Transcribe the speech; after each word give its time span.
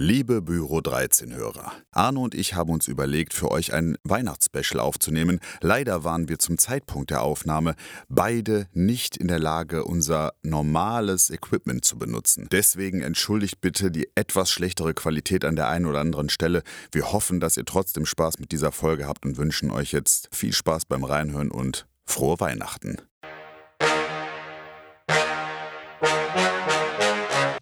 Liebe 0.00 0.42
Büro 0.42 0.80
13 0.80 1.34
Hörer, 1.34 1.72
Arno 1.90 2.22
und 2.22 2.36
ich 2.36 2.54
haben 2.54 2.70
uns 2.70 2.86
überlegt, 2.86 3.34
für 3.34 3.50
euch 3.50 3.72
ein 3.72 3.96
Weihnachtsspecial 4.04 4.78
aufzunehmen. 4.78 5.40
Leider 5.60 6.04
waren 6.04 6.28
wir 6.28 6.38
zum 6.38 6.56
Zeitpunkt 6.56 7.10
der 7.10 7.22
Aufnahme 7.22 7.74
beide 8.08 8.68
nicht 8.72 9.16
in 9.16 9.26
der 9.26 9.40
Lage, 9.40 9.84
unser 9.84 10.34
normales 10.44 11.30
Equipment 11.30 11.84
zu 11.84 11.98
benutzen. 11.98 12.46
Deswegen 12.52 13.02
entschuldigt 13.02 13.60
bitte 13.60 13.90
die 13.90 14.08
etwas 14.14 14.52
schlechtere 14.52 14.94
Qualität 14.94 15.44
an 15.44 15.56
der 15.56 15.66
einen 15.66 15.86
oder 15.86 15.98
anderen 15.98 16.28
Stelle. 16.28 16.62
Wir 16.92 17.10
hoffen, 17.10 17.40
dass 17.40 17.56
ihr 17.56 17.64
trotzdem 17.64 18.06
Spaß 18.06 18.38
mit 18.38 18.52
dieser 18.52 18.70
Folge 18.70 19.08
habt 19.08 19.26
und 19.26 19.36
wünschen 19.36 19.72
euch 19.72 19.90
jetzt 19.90 20.28
viel 20.30 20.52
Spaß 20.52 20.84
beim 20.84 21.02
Reinhören 21.02 21.50
und 21.50 21.88
frohe 22.06 22.38
Weihnachten. 22.38 22.98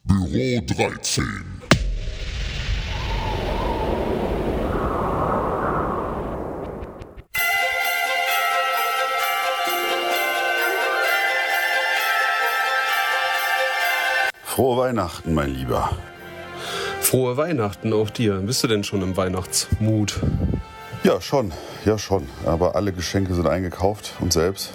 Büro 0.05 0.61
13. 0.67 1.56
Frohe 14.57 14.79
Weihnachten, 14.79 15.35
mein 15.35 15.55
Lieber. 15.55 15.91
Frohe 17.03 17.37
Weihnachten 17.37 17.93
auch 17.93 18.09
dir. 18.09 18.37
Bist 18.37 18.65
du 18.65 18.69
denn 18.69 18.85
schon 18.85 19.03
im 19.03 19.15
Weihnachtsmut? 19.15 20.19
Ja, 21.05 21.21
schon. 21.21 21.53
Ja, 21.85 21.99
schon. 21.99 22.27
Aber 22.47 22.75
alle 22.75 22.95
Geschenke 22.95 23.35
sind 23.35 23.47
eingekauft 23.47 24.15
und 24.19 24.33
selbst. 24.33 24.73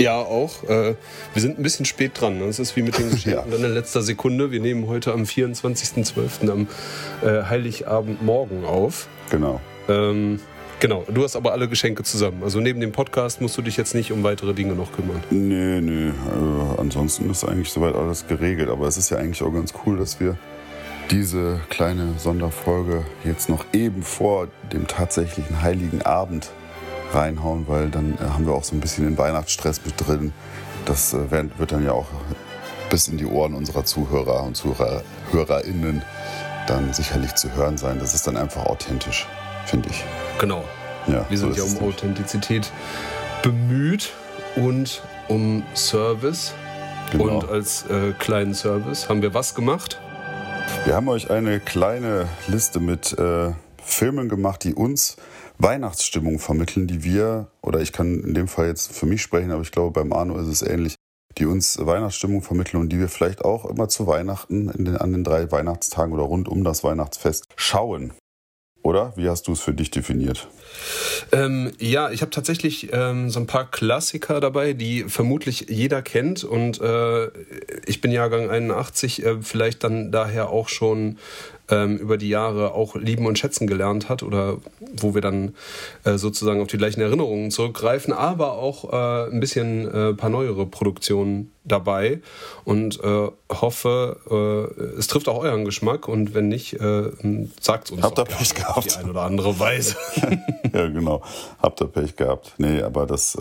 Ja, 0.00 0.16
auch. 0.16 0.64
Äh, 0.64 0.96
wir 1.34 1.40
sind 1.40 1.60
ein 1.60 1.62
bisschen 1.62 1.86
spät 1.86 2.20
dran. 2.20 2.40
Das 2.40 2.58
ist 2.58 2.74
wie 2.74 2.82
mit 2.82 2.98
den 2.98 3.10
Geschenken 3.12 3.48
ja. 3.48 3.56
dann 3.56 3.64
in 3.64 3.74
letzter 3.74 4.02
Sekunde. 4.02 4.50
Wir 4.50 4.58
nehmen 4.58 4.88
heute 4.88 5.12
am 5.12 5.22
24.12. 5.22 6.50
am 6.50 6.66
äh, 7.22 7.44
Heiligabend 7.44 8.24
morgen 8.24 8.64
auf. 8.64 9.06
Genau. 9.30 9.60
Ähm, 9.88 10.40
Genau, 10.80 11.04
du 11.08 11.24
hast 11.24 11.34
aber 11.34 11.52
alle 11.52 11.68
Geschenke 11.68 12.04
zusammen. 12.04 12.42
Also 12.44 12.60
neben 12.60 12.80
dem 12.80 12.92
Podcast 12.92 13.40
musst 13.40 13.58
du 13.58 13.62
dich 13.62 13.76
jetzt 13.76 13.96
nicht 13.96 14.12
um 14.12 14.22
weitere 14.22 14.54
Dinge 14.54 14.74
noch 14.74 14.92
kümmern. 14.92 15.20
Nee, 15.30 15.80
nee. 15.80 16.08
Äh, 16.08 16.12
ansonsten 16.78 17.28
ist 17.30 17.44
eigentlich 17.44 17.70
soweit 17.70 17.96
alles 17.96 18.28
geregelt. 18.28 18.68
Aber 18.68 18.86
es 18.86 18.96
ist 18.96 19.10
ja 19.10 19.18
eigentlich 19.18 19.42
auch 19.42 19.52
ganz 19.52 19.74
cool, 19.84 19.98
dass 19.98 20.20
wir 20.20 20.38
diese 21.10 21.58
kleine 21.68 22.14
Sonderfolge 22.18 23.04
jetzt 23.24 23.48
noch 23.48 23.64
eben 23.72 24.02
vor 24.02 24.46
dem 24.72 24.86
tatsächlichen 24.86 25.62
Heiligen 25.62 26.02
Abend 26.02 26.50
reinhauen, 27.12 27.66
weil 27.66 27.88
dann 27.88 28.14
äh, 28.14 28.24
haben 28.24 28.46
wir 28.46 28.52
auch 28.52 28.64
so 28.64 28.76
ein 28.76 28.80
bisschen 28.80 29.04
den 29.04 29.18
Weihnachtsstress 29.18 29.80
mit 29.84 29.94
drin. 29.96 30.32
Das 30.84 31.12
äh, 31.12 31.30
wird 31.30 31.72
dann 31.72 31.84
ja 31.84 31.92
auch 31.92 32.06
bis 32.88 33.08
in 33.08 33.18
die 33.18 33.26
Ohren 33.26 33.54
unserer 33.54 33.84
Zuhörer 33.84 34.44
und 34.44 34.56
ZuhörerInnen 34.56 36.02
dann 36.68 36.92
sicherlich 36.92 37.34
zu 37.34 37.52
hören 37.54 37.78
sein. 37.78 37.98
Das 37.98 38.14
ist 38.14 38.26
dann 38.26 38.36
einfach 38.36 38.66
authentisch, 38.66 39.26
finde 39.68 39.88
ich. 39.90 40.04
Genau. 40.38 40.64
Ja, 41.06 41.24
wir 41.28 41.38
sind 41.38 41.54
so 41.56 41.66
ja 41.66 41.80
um 41.80 41.88
Authentizität 41.88 42.70
bemüht 43.42 44.12
und 44.56 45.02
um 45.28 45.62
Service. 45.74 46.54
Genau. 47.12 47.38
Und 47.38 47.48
als 47.48 47.86
äh, 47.88 48.12
kleinen 48.18 48.54
Service 48.54 49.08
haben 49.08 49.22
wir 49.22 49.32
was 49.32 49.54
gemacht? 49.54 50.00
Wir 50.84 50.94
haben 50.94 51.08
euch 51.08 51.30
eine 51.30 51.60
kleine 51.60 52.28
Liste 52.46 52.80
mit 52.80 53.18
äh, 53.18 53.52
Filmen 53.82 54.28
gemacht, 54.28 54.64
die 54.64 54.74
uns 54.74 55.16
Weihnachtsstimmung 55.58 56.38
vermitteln, 56.38 56.86
die 56.86 57.02
wir, 57.02 57.48
oder 57.62 57.80
ich 57.80 57.92
kann 57.92 58.20
in 58.20 58.34
dem 58.34 58.48
Fall 58.48 58.66
jetzt 58.66 58.92
für 58.92 59.06
mich 59.06 59.22
sprechen, 59.22 59.50
aber 59.50 59.62
ich 59.62 59.72
glaube, 59.72 59.92
beim 59.92 60.12
Arno 60.12 60.38
ist 60.38 60.48
es 60.48 60.62
ähnlich, 60.62 60.94
die 61.38 61.46
uns 61.46 61.78
Weihnachtsstimmung 61.80 62.42
vermitteln 62.42 62.80
und 62.80 62.90
die 62.90 62.98
wir 62.98 63.08
vielleicht 63.08 63.44
auch 63.44 63.64
immer 63.64 63.88
zu 63.88 64.06
Weihnachten 64.06 64.66
den, 64.72 64.96
an 64.96 65.12
den 65.12 65.24
drei 65.24 65.50
Weihnachtstagen 65.50 66.12
oder 66.12 66.24
rund 66.24 66.48
um 66.48 66.64
das 66.64 66.84
Weihnachtsfest 66.84 67.46
schauen. 67.56 68.12
Oder? 68.88 69.12
Wie 69.16 69.28
hast 69.28 69.46
du 69.48 69.52
es 69.52 69.60
für 69.60 69.74
dich 69.74 69.90
definiert? 69.90 70.48
Ähm, 71.30 71.72
ja, 71.78 72.10
ich 72.10 72.22
habe 72.22 72.30
tatsächlich 72.30 72.88
ähm, 72.90 73.28
so 73.28 73.38
ein 73.38 73.46
paar 73.46 73.70
Klassiker 73.70 74.40
dabei, 74.40 74.72
die 74.72 75.04
vermutlich 75.04 75.66
jeder 75.68 76.00
kennt. 76.00 76.42
Und 76.42 76.80
äh, 76.80 77.26
ich 77.84 78.00
bin 78.00 78.12
Jahrgang 78.12 78.48
81, 78.48 79.26
äh, 79.26 79.42
vielleicht 79.42 79.84
dann 79.84 80.10
daher 80.10 80.48
auch 80.48 80.70
schon 80.70 81.18
ähm, 81.70 81.96
über 81.96 82.16
die 82.16 82.28
Jahre 82.28 82.72
auch 82.72 82.94
lieben 82.96 83.26
und 83.26 83.38
schätzen 83.38 83.66
gelernt 83.66 84.08
hat 84.08 84.22
oder 84.22 84.58
wo 84.96 85.14
wir 85.14 85.20
dann 85.20 85.54
äh, 86.04 86.16
sozusagen 86.16 86.60
auf 86.60 86.68
die 86.68 86.78
gleichen 86.78 87.00
Erinnerungen 87.00 87.50
zurückgreifen, 87.50 88.12
aber 88.12 88.52
auch 88.52 88.92
äh, 88.92 89.30
ein 89.30 89.40
bisschen 89.40 89.86
äh, 89.92 90.14
paar 90.14 90.30
neuere 90.30 90.66
Produktionen 90.66 91.52
dabei 91.64 92.20
und 92.64 93.02
äh, 93.04 93.28
hoffe, 93.52 94.16
äh, 94.78 94.98
es 94.98 95.06
trifft 95.06 95.28
auch 95.28 95.42
euren 95.42 95.64
Geschmack 95.64 96.08
und 96.08 96.34
wenn 96.34 96.48
nicht, 96.48 96.74
äh, 96.74 97.10
sagt 97.60 97.86
es 97.86 97.90
uns 97.90 98.02
Habt 98.02 98.18
ihr 98.18 98.24
Pech 98.24 98.54
gehabt? 98.54 98.78
auf 98.78 98.86
die 98.86 98.96
eine 98.96 99.10
oder 99.10 99.22
andere 99.22 99.58
Weise. 99.58 99.96
ja, 100.72 100.88
genau. 100.88 101.22
Habt 101.60 101.80
ihr 101.80 101.88
Pech 101.88 102.16
gehabt. 102.16 102.54
Nee, 102.58 102.82
aber 102.82 103.06
das, 103.06 103.36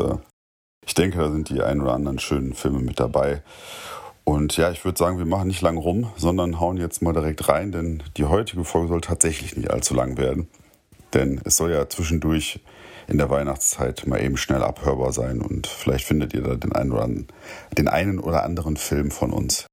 ich 0.86 0.94
denke, 0.94 1.18
da 1.20 1.32
sind 1.32 1.50
die 1.50 1.62
ein 1.62 1.82
oder 1.82 1.94
anderen 1.94 2.20
schönen 2.20 2.54
Filme 2.54 2.80
mit 2.80 3.00
dabei. 3.00 3.42
Und 4.28 4.58
ja, 4.58 4.70
ich 4.72 4.84
würde 4.84 4.98
sagen, 4.98 5.20
wir 5.20 5.26
machen 5.26 5.48
nicht 5.48 5.62
lang 5.62 5.78
rum, 5.78 6.12
sondern 6.18 6.60
hauen 6.60 6.76
jetzt 6.76 7.02
mal 7.02 7.14
direkt 7.14 7.48
rein, 7.48 7.72
denn 7.72 8.04
die 8.18 8.26
heutige 8.26 8.66
Folge 8.66 8.90
soll 8.90 9.00
tatsächlich 9.00 9.56
nicht 9.56 9.72
allzu 9.72 9.94
lang 9.94 10.18
werden. 10.18 10.50
Denn 11.14 11.40
es 11.46 11.56
soll 11.56 11.72
ja 11.72 11.88
zwischendurch 11.88 12.60
in 13.08 13.20
der 13.20 13.30
Weihnachtszeit 13.30 14.06
mal 14.06 14.22
eben 14.22 14.36
schnell 14.36 14.64
abhörbar 14.64 15.14
sein 15.14 15.40
und 15.40 15.66
vielleicht 15.66 16.04
findet 16.04 16.34
ihr 16.34 16.42
da 16.42 16.56
den 16.56 16.74
einen 16.74 16.92
oder 16.92 17.04
anderen, 17.04 17.28
den 17.78 17.88
einen 17.88 18.20
oder 18.20 18.44
anderen 18.44 18.76
Film 18.76 19.12
von 19.12 19.32
uns, 19.32 19.66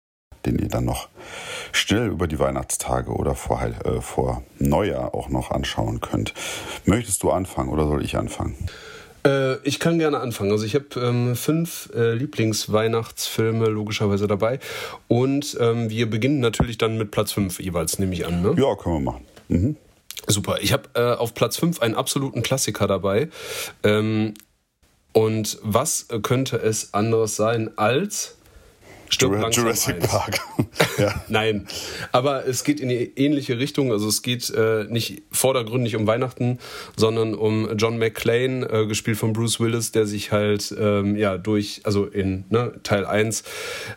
den 0.47 0.60
ihr 0.60 0.69
dann 0.69 0.84
noch 0.84 1.09
schnell 1.72 2.06
über 2.06 2.28
die 2.28 2.38
Weihnachtstage 2.38 3.10
oder 3.10 3.34
vor, 3.34 3.60
äh, 3.60 4.00
vor 4.00 4.44
Neujahr 4.60 5.16
auch 5.16 5.31
noch 5.31 5.50
anschauen 5.50 6.00
könnt. 6.00 6.32
Möchtest 6.84 7.25
du 7.25 7.32
anfangen 7.32 7.70
oder 7.70 7.88
soll 7.88 8.04
ich 8.04 8.16
anfangen? 8.16 8.54
Äh, 9.26 9.56
ich 9.66 9.80
kann 9.80 9.98
gerne 9.98 10.20
anfangen. 10.20 10.52
Also 10.52 10.64
ich 10.64 10.74
habe 10.74 10.86
ähm, 10.96 11.36
fünf 11.36 11.90
äh, 11.94 12.12
Lieblingsweihnachtsfilme 12.14 13.66
logischerweise 13.66 14.26
dabei. 14.26 14.58
Und 15.08 15.56
ähm, 15.60 15.90
wir 15.90 16.08
beginnen 16.08 16.40
natürlich 16.40 16.78
dann 16.78 16.98
mit 16.98 17.10
Platz 17.10 17.32
fünf 17.32 17.60
jeweils, 17.60 17.98
nehme 17.98 18.12
ich 18.14 18.26
an. 18.26 18.42
Ne? 18.42 18.54
Ja, 18.58 18.74
können 18.76 18.96
wir 18.96 19.12
machen. 19.12 19.24
Mhm. 19.48 19.76
Super. 20.26 20.58
Ich 20.60 20.72
habe 20.72 20.88
äh, 20.94 21.14
auf 21.14 21.34
Platz 21.34 21.56
fünf 21.56 21.80
einen 21.80 21.94
absoluten 21.94 22.42
Klassiker 22.42 22.86
dabei. 22.86 23.28
Ähm, 23.82 24.34
und 25.12 25.58
was 25.62 26.08
könnte 26.22 26.56
es 26.56 26.92
anderes 26.92 27.36
sein 27.36 27.70
als 27.76 28.36
Stirb 29.14 29.54
Jurassic 29.54 30.00
Park. 30.00 30.41
ja. 30.98 31.14
Nein, 31.28 31.66
aber 32.12 32.47
es 32.47 32.64
geht 32.64 32.80
in 32.80 32.88
die 32.88 33.12
ähnliche 33.16 33.58
Richtung. 33.58 33.92
Also 33.92 34.08
es 34.08 34.22
geht 34.22 34.50
äh, 34.50 34.84
nicht 34.88 35.22
vordergründig 35.30 35.97
um 35.97 36.06
Weihnachten, 36.06 36.58
sondern 36.97 37.34
um 37.34 37.76
John 37.76 37.98
McClane, 37.98 38.69
äh, 38.69 38.86
gespielt 38.86 39.16
von 39.16 39.32
Bruce 39.32 39.60
Willis, 39.60 39.92
der 39.92 40.06
sich 40.06 40.32
halt 40.32 40.75
ähm, 40.78 41.16
ja 41.16 41.38
durch, 41.38 41.82
also 41.84 42.06
in 42.06 42.44
ne, 42.50 42.72
Teil 42.82 43.06
1 43.06 43.44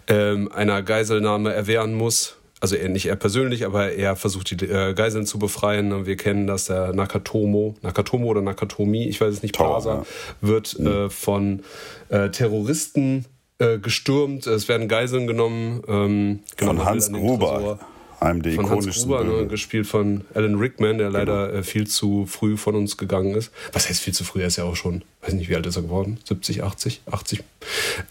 ähm, 0.08 0.52
einer 0.52 0.84
Geiselnahme 0.84 1.52
erwehren 1.54 1.96
muss. 1.96 2.38
Also 2.60 2.76
er 2.76 2.90
nicht 2.90 3.06
er 3.06 3.16
persönlich, 3.16 3.66
aber 3.66 3.92
er 3.92 4.16
versucht 4.16 4.50
die 4.50 4.66
äh, 4.66 4.94
Geiseln 4.94 5.26
zu 5.26 5.38
befreien. 5.38 6.06
Wir 6.08 6.18
kennen 6.18 6.48
das, 6.48 6.66
der 6.66 6.94
Nakatomo, 6.94 7.76
Nakatomo 7.82 8.28
oder 8.28 8.42
Nakatomi, 8.42 9.08
ich 9.08 9.22
weiß 9.22 9.34
es 9.34 9.44
nicht, 9.44 9.56
Plaza, 9.56 9.96
ja. 9.96 10.06
wird 10.42 10.80
mhm. 10.80 10.88
äh, 10.88 11.10
von 11.10 11.64
äh, 12.10 12.30
Terroristen 12.30 13.26
äh, 13.60 13.80
gestürmt, 13.80 14.48
es 14.48 14.68
werden 14.68 14.88
Geiseln 14.88 15.28
genommen. 15.28 15.82
Ähm, 15.88 16.40
genau, 16.56 16.74
von 16.74 16.86
Hans 16.86 17.12
Gruber. 17.12 17.80
Einem 18.20 18.42
der 18.42 18.54
von 18.54 18.70
Hans 18.70 19.04
Gruber, 19.04 19.24
ne, 19.24 19.48
gespielt 19.48 19.86
von 19.86 20.26
Alan 20.34 20.56
Rickman, 20.56 20.98
der 20.98 21.10
leider 21.10 21.48
genau. 21.48 21.60
äh, 21.60 21.64
viel 21.64 21.88
zu 21.88 22.26
früh 22.26 22.58
von 22.58 22.76
uns 22.76 22.98
gegangen 22.98 23.36
ist. 23.36 23.52
Was 23.74 23.90
heißt 23.90 24.02
viel 24.02 24.14
zu 24.14 24.24
früh? 24.24 24.42
Er 24.42 24.48
ist 24.48 24.58
ja 24.58 24.64
auch 24.64 24.76
schon, 24.76 25.04
weiß 25.22 25.34
nicht, 25.34 25.50
wie 25.50 25.56
alt 25.56 25.68
ist 25.68 25.76
er 25.76 25.84
geworden? 25.84 26.18
70, 26.24 26.64
80, 26.64 27.02
80. 27.10 27.44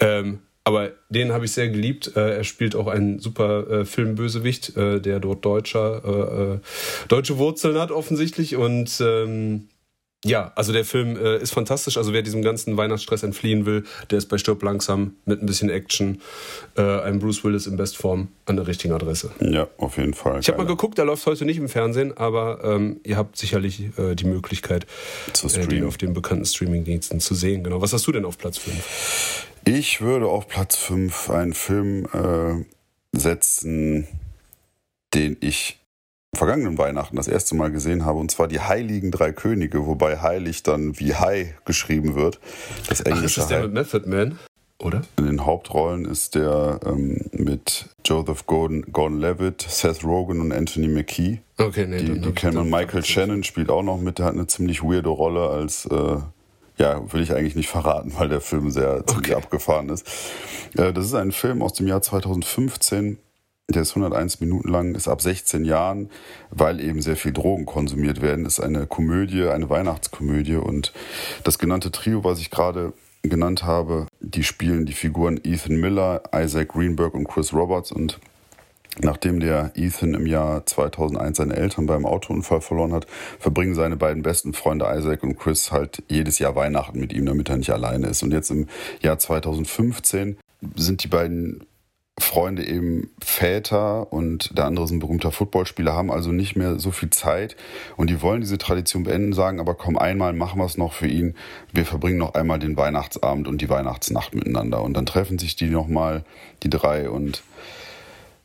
Ähm, 0.01 0.39
aber 0.63 0.93
den 1.11 1.33
habe 1.33 1.45
ich 1.45 1.53
sehr 1.53 1.69
geliebt. 1.69 2.13
Äh, 2.17 2.39
er 2.39 2.45
spielt 2.45 2.75
auch 2.75 2.89
einen 2.89 3.21
super 3.21 3.69
äh, 3.71 3.85
Filmbösewicht, 3.85 4.77
äh, 4.77 5.01
der 5.01 5.21
dort 5.21 5.45
Deutscher, 5.45 6.61
deutsche 7.09 7.39
Wurzeln 7.39 7.79
hat 7.79 7.91
offensichtlich. 7.91 8.57
Und 8.57 9.01
ähm, 9.01 9.69
ja, 10.25 10.53
also 10.57 10.73
der 10.73 10.85
Film 10.85 11.17
äh, 11.17 11.39
ist 11.39 11.53
fantastisch. 11.53 11.97
Also 11.97 12.13
wer 12.13 12.23
diesem 12.23 12.43
ganzen 12.43 12.77
Weihnachtsstress 12.77 13.23
entfliehen 13.23 13.67
will, 13.67 13.85
der 14.11 14.19
ist 14.19 14.27
bei 14.27 14.39
Stirb 14.39 14.63
langsam 14.63 15.15
mit 15.25 15.43
ein 15.43 15.47
bisschen 15.47 15.71
Action, 15.71 16.21
äh, 16.77 16.83
ein 16.83 17.19
Bruce 17.19 17.45
Willis 17.45 17.67
in 17.67 17.77
Bestform 17.77 18.29
an 18.47 18.57
der 18.57 18.67
richtigen 18.67 18.95
Adresse. 18.95 19.31
Ja, 19.41 19.69
auf 19.79 19.99
jeden 19.99 20.15
Fall. 20.15 20.41
Ich 20.41 20.49
habe 20.49 20.59
mal 20.59 20.67
geguckt, 20.67 20.99
der 20.99 21.05
läuft 21.05 21.27
heute 21.27 21.45
nicht 21.45 21.59
im 21.59 21.69
Fernsehen, 21.69 22.17
aber 22.17 22.61
ähm, 22.65 23.01
ihr 23.05 23.17
habt 23.17 23.37
sicherlich 23.37 23.97
äh, 23.99 24.15
die 24.15 24.25
Möglichkeit, 24.25 24.87
äh, 25.45 25.67
den 25.67 25.85
auf 25.85 25.97
den 25.97 26.13
bekannten 26.13 26.45
Streamingdiensten 26.45 27.21
zu 27.21 27.35
sehen. 27.35 27.63
Genau. 27.63 27.81
Was 27.81 27.93
hast 27.93 28.07
du 28.07 28.13
denn 28.13 28.25
auf 28.25 28.39
Platz 28.39 28.59
5? 28.59 29.47
Ich 29.65 30.01
würde 30.01 30.27
auf 30.27 30.49
Platz 30.49 30.77
5 30.77 31.31
einen 31.31 31.53
Film 31.53 32.07
äh, 32.13 32.65
setzen, 33.17 34.09
den 35.15 35.37
ich 35.41 35.79
vergangenen 36.35 36.79
Weihnachten 36.79 37.17
das 37.17 37.29
erste 37.29 37.55
Mal 37.55 37.71
gesehen 37.71 38.05
habe, 38.05 38.19
und 38.19 38.31
zwar 38.31 38.49
die 38.49 38.61
Heiligen 38.61 39.11
Drei 39.11 39.33
Könige, 39.33 39.87
wobei 39.87 40.19
heilig 40.19 40.63
dann 40.63 40.99
wie 40.99 41.15
High 41.15 41.55
geschrieben 41.65 42.15
wird. 42.15 42.41
Das 42.89 43.01
englische 43.01 43.25
Ach, 43.25 43.27
ist 43.27 43.37
das 43.39 43.49
der 43.49 43.63
mit 43.63 43.73
Method 43.73 44.09
Man? 44.09 44.39
oder? 44.79 45.03
In 45.19 45.27
den 45.27 45.47
Hauptrollen 45.47 46.05
ist 46.05 46.35
der 46.35 46.81
ähm, 46.85 47.21
mit 47.33 47.89
Joseph 48.05 48.47
Gordon, 48.47 48.85
Gordon 48.93 49.21
Levitt, 49.21 49.63
Seth 49.63 50.05
Rogen 50.05 50.41
und 50.41 50.53
Anthony 50.53 50.89
McKee. 50.89 51.41
Okay, 51.59 51.87
nee, 51.87 51.99
die, 51.99 52.21
die 52.21 52.33
kennen 52.33 52.57
man. 52.57 52.71
Michael 52.71 53.05
Shannon 53.05 53.43
spielt 53.43 53.71
auch 53.71 53.83
noch 53.83 53.99
mit, 53.99 54.19
der 54.19 54.27
hat 54.27 54.35
eine 54.35 54.47
ziemlich 54.47 54.83
weirde 54.83 55.09
Rolle 55.09 55.49
als, 55.49 55.87
äh, 55.87 56.17
ja, 56.79 57.13
will 57.13 57.23
ich 57.23 57.33
eigentlich 57.33 57.57
nicht 57.57 57.69
verraten, 57.69 58.13
weil 58.17 58.29
der 58.29 58.41
Film 58.41 58.71
sehr 58.71 59.07
ziemlich 59.07 59.33
okay. 59.33 59.43
abgefahren 59.43 59.89
ist. 59.89 60.07
Äh, 60.77 60.93
das 60.93 61.07
ist 61.07 61.15
ein 61.15 61.33
Film 61.33 61.63
aus 61.63 61.73
dem 61.73 61.87
Jahr 61.87 62.03
2015. 62.03 63.19
Der 63.69 63.83
ist 63.83 63.97
101 63.97 64.39
Minuten 64.41 64.69
lang, 64.69 64.95
ist 64.95 65.09
ab 65.09 65.21
16 65.21 65.65
Jahren, 65.65 66.09
weil 66.51 66.81
eben 66.81 67.03
sehr 67.03 67.17
viel 67.17 67.33
Drogen 67.33 67.67
konsumiert 67.67 68.23
werden. 68.23 68.47
Ist 68.47 68.61
eine 68.61 68.87
Komödie, 68.87 69.43
eine 69.43 69.69
Weihnachtskomödie. 69.69 70.55
Und 70.55 70.93
das 71.43 71.59
genannte 71.59 71.91
Trio, 71.91 72.23
was 72.23 72.39
ich 72.39 72.53
gerade 72.53 72.93
genannt 73.23 73.65
habe, 73.65 74.07
die 74.21 74.45
spielen 74.45 74.87
die 74.87 74.93
Figuren 74.93 75.41
Ethan 75.43 75.81
Miller, 75.81 76.23
Isaac 76.33 76.69
Greenberg 76.69 77.15
und 77.15 77.27
Chris 77.27 77.53
Roberts. 77.53 77.91
Und 77.91 78.21
nachdem 79.01 79.41
der 79.41 79.73
Ethan 79.75 80.15
im 80.15 80.27
Jahr 80.27 80.65
2001 80.65 81.37
seine 81.37 81.57
Eltern 81.57 81.87
beim 81.87 82.07
Autounfall 82.07 82.61
verloren 82.61 82.93
hat, 82.93 83.09
verbringen 83.41 83.75
seine 83.75 83.97
beiden 83.97 84.23
besten 84.23 84.53
Freunde 84.53 84.87
Isaac 84.97 85.25
und 85.25 85.41
Chris 85.41 85.73
halt 85.73 86.05
jedes 86.09 86.39
Jahr 86.39 86.55
Weihnachten 86.55 87.01
mit 87.01 87.13
ihm, 87.13 87.27
damit 87.27 87.49
er 87.49 87.57
nicht 87.57 87.71
alleine 87.71 88.07
ist. 88.07 88.23
Und 88.23 88.33
jetzt 88.33 88.51
im 88.53 88.69
Jahr 89.01 89.19
2015 89.19 90.39
sind 90.77 91.03
die 91.03 91.09
beiden 91.09 91.67
Freunde 92.19 92.67
eben 92.67 93.11
Väter 93.23 94.11
und 94.11 94.57
der 94.57 94.65
andere 94.65 94.87
ist 94.87 94.91
ein 94.91 95.01
berühmter 95.01 95.33
Footballspieler, 95.33 95.93
haben 95.93 96.11
also 96.11 96.33
nicht 96.33 96.57
mehr 96.57 96.79
so 96.79 96.91
viel 96.91 97.11
Zeit. 97.11 97.57
Und 97.97 98.09
die 98.09 98.23
wollen 98.23 98.41
diese 98.41 98.57
Tradition 98.57 99.03
beenden, 99.03 99.35
sagen 99.35 99.61
aber 99.61 99.75
komm, 99.75 99.99
einmal 99.99 100.33
machen 100.33 100.59
wir 100.59 100.65
es 100.65 100.79
noch 100.79 100.95
für 100.95 101.07
ihn. 101.07 101.35
Wir 101.73 101.85
verbringen 101.85 102.17
noch 102.17 102.35
einmal 102.35 102.59
den 102.59 102.77
Weihnachtsabend 102.77 103.47
und 103.47 103.61
die 103.61 103.69
Weihnachtsnacht 103.69 104.35
miteinander. 104.35 104.83
Und 104.83 104.95
dann 104.95 105.05
treffen 105.05 105.39
sich 105.39 105.57
die 105.57 105.69
nochmal, 105.69 106.25
die 106.63 106.71
drei 106.71 107.11
und 107.11 107.43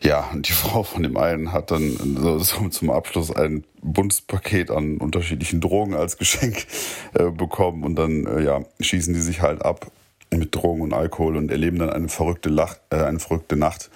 ja, 0.01 0.29
und 0.33 0.49
die 0.49 0.53
Frau 0.53 0.83
von 0.83 1.03
dem 1.03 1.15
einen 1.15 1.53
hat 1.53 1.71
dann 1.71 2.17
so, 2.17 2.39
so 2.39 2.67
zum 2.67 2.89
Abschluss 2.89 3.31
ein 3.31 3.63
buntes 3.81 4.19
Paket 4.19 4.69
an 4.69 4.97
unterschiedlichen 4.97 5.61
Drogen 5.61 5.93
als 5.93 6.17
Geschenk 6.17 6.65
äh, 7.13 7.29
bekommen. 7.29 7.83
Und 7.83 7.95
dann 7.95 8.25
äh, 8.25 8.43
ja, 8.43 8.61
schießen 8.81 9.13
die 9.13 9.21
sich 9.21 9.41
halt 9.41 9.63
ab 9.63 9.91
mit 10.37 10.55
Drogen 10.55 10.81
und 10.81 10.93
Alkohol 10.93 11.35
und 11.35 11.51
erleben 11.51 11.79
dann 11.79 11.89
eine 11.89 12.07
verrückte, 12.07 12.49
Lach, 12.49 12.77
äh, 12.89 12.97
eine 12.97 13.19
verrückte 13.19 13.55
Nacht 13.57 13.89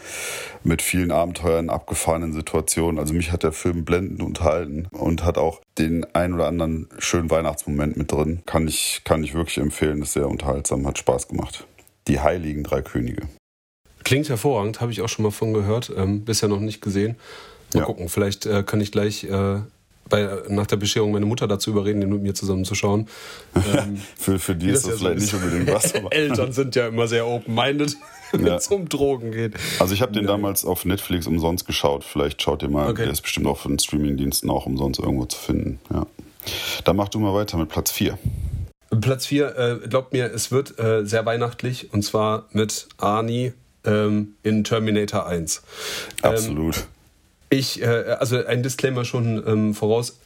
mit 0.64 0.82
vielen 0.82 1.12
Abenteuern, 1.12 1.70
abgefahrenen 1.70 2.34
Situationen. 2.34 3.00
Also 3.00 3.14
mich 3.14 3.32
hat 3.32 3.44
der 3.44 3.54
Film 3.54 3.86
blendend 3.86 4.22
unterhalten 4.22 4.88
und 4.92 5.24
hat 5.24 5.38
auch 5.38 5.62
den 5.78 6.06
ein 6.14 6.34
oder 6.34 6.48
anderen 6.48 6.90
schönen 7.00 7.30
Weihnachtsmoment 7.32 7.98
mit 7.98 8.12
drin. 8.12 8.42
Kann 8.46 8.68
ich, 8.68 9.02
kann 9.06 9.24
ich 9.24 9.34
wirklich 9.34 9.58
empfehlen, 9.58 10.02
ist 10.02 10.14
sehr 10.14 10.28
unterhaltsam, 10.28 10.86
hat 10.86 10.98
Spaß 10.98 11.30
gemacht. 11.30 11.66
Die 12.08 12.20
Heiligen 12.20 12.64
Drei 12.64 12.82
Könige. 12.82 13.24
Klingt 14.04 14.30
hervorragend, 14.30 14.82
habe 14.82 14.92
ich 14.92 15.02
auch 15.02 15.10
schon 15.10 15.24
mal 15.24 15.32
von 15.32 15.54
gehört, 15.54 15.92
ähm, 15.96 16.26
bisher 16.26 16.50
noch 16.50 16.60
nicht 16.60 16.82
gesehen. 16.82 17.16
Mal 17.74 17.80
ja. 17.80 17.86
gucken, 17.86 18.10
vielleicht 18.10 18.46
äh, 18.46 18.62
kann 18.62 18.80
ich 18.80 18.92
gleich 18.92 19.24
äh, 19.24 19.60
bei, 20.10 20.28
nach 20.50 20.68
der 20.68 20.76
Bescherung 20.78 21.12
meine 21.12 21.26
Mutter 21.26 21.48
dazu 21.48 21.72
überreden, 21.72 22.02
den 22.02 22.12
mit 22.12 22.22
mir 22.22 22.34
zusammenzuschauen. 22.34 23.08
Ähm, 23.56 24.02
für, 24.18 24.40
für 24.40 24.56
die 24.56 24.70
ist 24.70 24.86
das, 24.86 24.92
das 24.92 25.00
vielleicht 25.00 25.22
so 25.22 25.38
nicht 25.38 25.46
unbedingt 25.46 25.74
was. 25.74 25.92
Eltern 26.12 26.52
sind 26.52 26.76
ja 26.76 26.88
immer 26.88 27.08
sehr 27.08 27.28
open-minded, 27.28 27.98
wenn 28.32 28.48
es 28.48 28.68
um 28.68 28.88
Drogen 28.88 29.32
geht. 29.32 29.54
Also 29.80 29.94
ich 29.94 30.02
habe 30.02 30.12
den 30.12 30.28
damals 30.28 30.66
auf 30.66 30.86
Netflix 30.86 31.28
umsonst 31.28 31.66
geschaut. 31.66 32.04
Vielleicht 32.04 32.42
schaut 32.42 32.62
ihr 32.64 32.70
mal, 32.70 32.90
okay. 32.90 33.04
der 33.04 33.12
ist 33.12 33.22
bestimmt 33.22 33.48
auch 33.48 33.58
von 33.58 33.78
Streamingdiensten 33.80 34.50
auch 34.50 34.66
umsonst 34.66 35.00
irgendwo 35.00 35.26
zu 35.26 35.40
finden. 35.40 35.80
Ja. 35.92 36.06
Dann 36.84 36.96
mach 36.96 37.10
du 37.10 37.20
mal 37.20 37.34
weiter 37.34 37.58
mit 37.58 37.70
Platz 37.70 37.92
4. 37.92 38.18
Platz 39.02 39.26
4, 39.26 39.58
äh, 39.58 39.88
glaubt 39.88 40.14
mir, 40.14 40.32
es 40.32 40.52
wird 40.52 40.80
äh, 40.80 41.06
sehr 41.06 41.26
weihnachtlich 41.26 41.92
und 41.92 42.04
zwar 42.04 42.46
mit 42.52 42.88
Arnie 42.98 43.54
ähm, 43.84 44.36
in 44.44 44.64
Terminator 44.64 45.26
1. 45.26 45.64
Absolut. 46.22 46.78
Ähm, 46.78 46.84
ich, 47.56 47.82
äh, 47.82 47.86
also 48.20 48.44
ein 48.46 48.64
Disclaimer 48.64 49.06
schon 49.06 49.44
ähm, 49.48 49.74
voraus. 49.74 50.20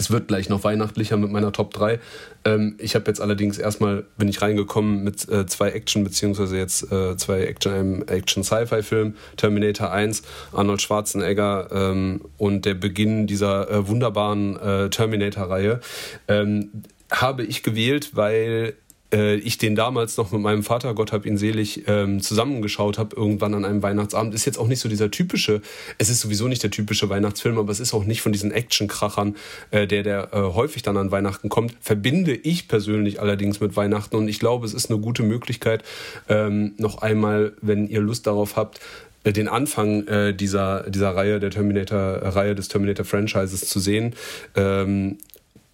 Es 0.00 0.10
wird 0.10 0.28
gleich 0.28 0.48
noch 0.48 0.64
weihnachtlicher 0.64 1.18
mit 1.18 1.30
meiner 1.30 1.52
Top 1.52 1.74
3. 1.74 2.00
Ähm, 2.46 2.76
ich 2.78 2.94
habe 2.94 3.04
jetzt 3.08 3.20
allerdings 3.20 3.58
erstmal, 3.58 4.06
bin 4.16 4.28
ich 4.28 4.40
reingekommen 4.40 5.04
mit 5.04 5.28
äh, 5.28 5.44
zwei 5.44 5.72
Action, 5.72 6.04
beziehungsweise 6.04 6.56
jetzt 6.56 6.90
äh, 6.90 7.18
zwei 7.18 7.42
Action, 7.42 7.72
einem 7.72 8.02
Action-Sci-Fi-Film, 8.06 9.14
Terminator 9.36 9.92
1, 9.92 10.22
Arnold 10.52 10.80
Schwarzenegger 10.80 11.68
ähm, 11.70 12.22
und 12.38 12.64
der 12.64 12.74
Beginn 12.74 13.26
dieser 13.26 13.70
äh, 13.70 13.88
wunderbaren 13.88 14.56
äh, 14.58 14.88
Terminator-Reihe. 14.88 15.80
Ähm, 16.28 16.70
habe 17.10 17.42
ich 17.42 17.62
gewählt, 17.62 18.12
weil 18.14 18.74
äh, 19.12 19.36
ich 19.36 19.58
den 19.58 19.74
damals 19.74 20.16
noch 20.16 20.32
mit 20.32 20.40
meinem 20.40 20.62
Vater, 20.62 20.94
Gott 20.94 21.12
hab 21.12 21.26
ihn 21.26 21.38
selig, 21.38 21.84
ähm, 21.86 22.20
zusammengeschaut 22.20 22.98
habe, 22.98 23.16
irgendwann 23.16 23.54
an 23.54 23.64
einem 23.64 23.82
Weihnachtsabend. 23.82 24.34
Ist 24.34 24.44
jetzt 24.44 24.58
auch 24.58 24.68
nicht 24.68 24.80
so 24.80 24.88
dieser 24.88 25.10
typische, 25.10 25.62
es 25.98 26.10
ist 26.10 26.20
sowieso 26.20 26.48
nicht 26.48 26.62
der 26.62 26.70
typische 26.70 27.08
Weihnachtsfilm, 27.08 27.58
aber 27.58 27.72
es 27.72 27.80
ist 27.80 27.94
auch 27.94 28.04
nicht 28.04 28.22
von 28.22 28.32
diesen 28.32 28.52
Actionkrachern, 28.52 29.36
äh, 29.70 29.86
der, 29.86 30.02
der 30.02 30.28
äh, 30.32 30.38
häufig 30.38 30.82
dann 30.82 30.96
an 30.96 31.10
Weihnachten 31.10 31.48
kommt. 31.48 31.74
Verbinde 31.80 32.34
ich 32.34 32.68
persönlich 32.68 33.20
allerdings 33.20 33.60
mit 33.60 33.76
Weihnachten 33.76 34.16
und 34.16 34.28
ich 34.28 34.38
glaube, 34.38 34.66
es 34.66 34.74
ist 34.74 34.90
eine 34.90 35.00
gute 35.00 35.22
Möglichkeit, 35.22 35.82
ähm, 36.28 36.74
noch 36.78 37.02
einmal, 37.02 37.52
wenn 37.60 37.88
ihr 37.88 38.00
Lust 38.00 38.26
darauf 38.26 38.56
habt, 38.56 38.80
äh, 39.24 39.32
den 39.32 39.48
Anfang 39.48 40.06
äh, 40.06 40.34
dieser, 40.34 40.88
dieser 40.88 41.14
Reihe, 41.14 41.40
der 41.40 41.50
Terminator-Reihe 41.50 42.54
des 42.54 42.68
Terminator-Franchises 42.68 43.60
zu 43.68 43.80
sehen. 43.80 44.14
Ähm, 44.56 45.18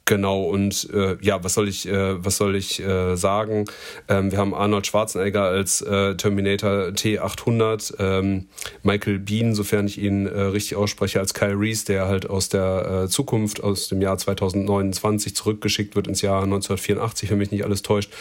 Genau, 0.09 0.45
und 0.45 0.89
äh, 0.95 1.17
ja, 1.21 1.43
was 1.43 1.55
soll 1.55 1.69
ich, 1.69 1.89
äh, 1.89 2.25
was 2.25 2.37
soll 2.37 2.55
ich 2.55 2.81
äh, 2.81 3.17
sagen? 3.17 3.65
Ähm, 4.07 4.31
wir 4.31 4.39
haben 4.39 4.55
Arnold 4.55 4.87
Schwarzenegger 4.87 5.43
als 5.43 5.83
äh, 5.83 6.15
Terminator 6.15 6.91
T800, 6.91 7.97
ähm, 7.99 8.47
Michael 8.85 9.19
Bean, 9.19 9.57
sofern 9.57 9.89
ich 9.89 9.99
ihn 9.99 10.27
äh, 10.27 10.41
richtig 10.43 10.77
ausspreche, 10.77 11.19
als 11.19 11.35
Kyle 11.35 11.59
Reese, 11.59 11.87
der 11.87 12.07
halt 12.07 12.31
aus 12.31 12.49
der 12.49 13.05
äh, 13.05 13.09
Zukunft, 13.09 13.65
aus 13.65 13.89
dem 13.89 14.01
Jahr 14.01 14.17
2029 14.17 15.35
zurückgeschickt 15.35 15.97
wird 15.97 16.07
ins 16.07 16.23
Jahr 16.23 16.45
1984, 16.45 17.29
wenn 17.33 17.39
mich 17.39 17.51
nicht 17.51 17.65
alles 17.65 17.83
täuscht, 17.83 18.13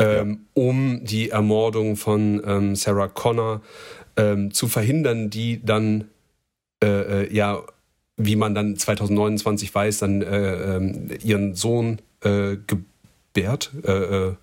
ähm, 0.00 0.30
ja. 0.30 0.36
um 0.54 1.04
die 1.04 1.30
Ermordung 1.30 1.94
von 1.94 2.42
ähm, 2.44 2.74
Sarah 2.74 3.06
Connor 3.06 3.60
ähm, 4.16 4.52
zu 4.52 4.66
verhindern, 4.66 5.30
die 5.30 5.64
dann 5.64 6.08
äh, 6.82 7.22
äh, 7.22 7.32
ja 7.32 7.62
wie 8.24 8.36
man 8.36 8.54
dann 8.54 8.76
2029 8.76 9.74
weiß, 9.74 9.98
dann 9.98 10.22
äh, 10.22 10.76
äh, 10.76 11.18
ihren 11.22 11.54
Sohn 11.54 12.00
äh, 12.22 12.56
gebärt. 12.66 13.70
Äh, 13.84 14.34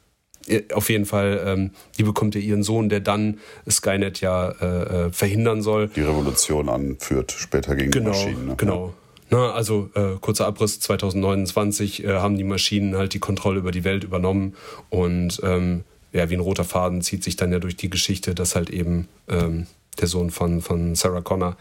äh, 0.47 0.73
auf 0.73 0.89
jeden 0.89 1.05
Fall, 1.05 1.41
ähm, 1.45 1.71
die 1.97 2.03
bekommt 2.03 2.35
ja 2.35 2.41
ihren 2.41 2.63
Sohn, 2.63 2.89
der 2.89 3.01
dann 3.01 3.39
Skynet 3.69 4.21
ja 4.21 4.49
äh, 4.51 5.11
verhindern 5.11 5.61
soll. 5.61 5.89
Die 5.89 6.01
Revolution 6.01 6.69
anführt 6.69 7.31
später 7.31 7.75
gegen 7.75 7.91
genau, 7.91 8.11
die 8.11 8.17
Maschinen. 8.17 8.47
Ne? 8.47 8.55
Genau. 8.55 8.93
Na, 9.29 9.51
also 9.51 9.89
äh, 9.93 10.15
kurzer 10.21 10.47
Abriss, 10.47 10.79
2029 10.79 12.03
äh, 12.03 12.13
haben 12.13 12.37
die 12.37 12.45
Maschinen 12.45 12.95
halt 12.95 13.13
die 13.13 13.19
Kontrolle 13.19 13.59
über 13.59 13.71
die 13.71 13.83
Welt 13.83 14.05
übernommen 14.05 14.55
und 14.89 15.41
ähm, 15.43 15.83
ja, 16.13 16.29
wie 16.29 16.35
ein 16.35 16.39
roter 16.39 16.63
Faden 16.63 17.01
zieht 17.01 17.23
sich 17.23 17.35
dann 17.35 17.51
ja 17.51 17.59
durch 17.59 17.75
die 17.75 17.89
Geschichte, 17.89 18.33
dass 18.33 18.55
halt 18.55 18.69
eben 18.69 19.09
ähm, 19.27 19.67
der 20.01 20.07
Sohn 20.07 20.31
von, 20.31 20.61
von 20.61 20.95
Sarah 20.95 21.21
Connor, 21.21 21.57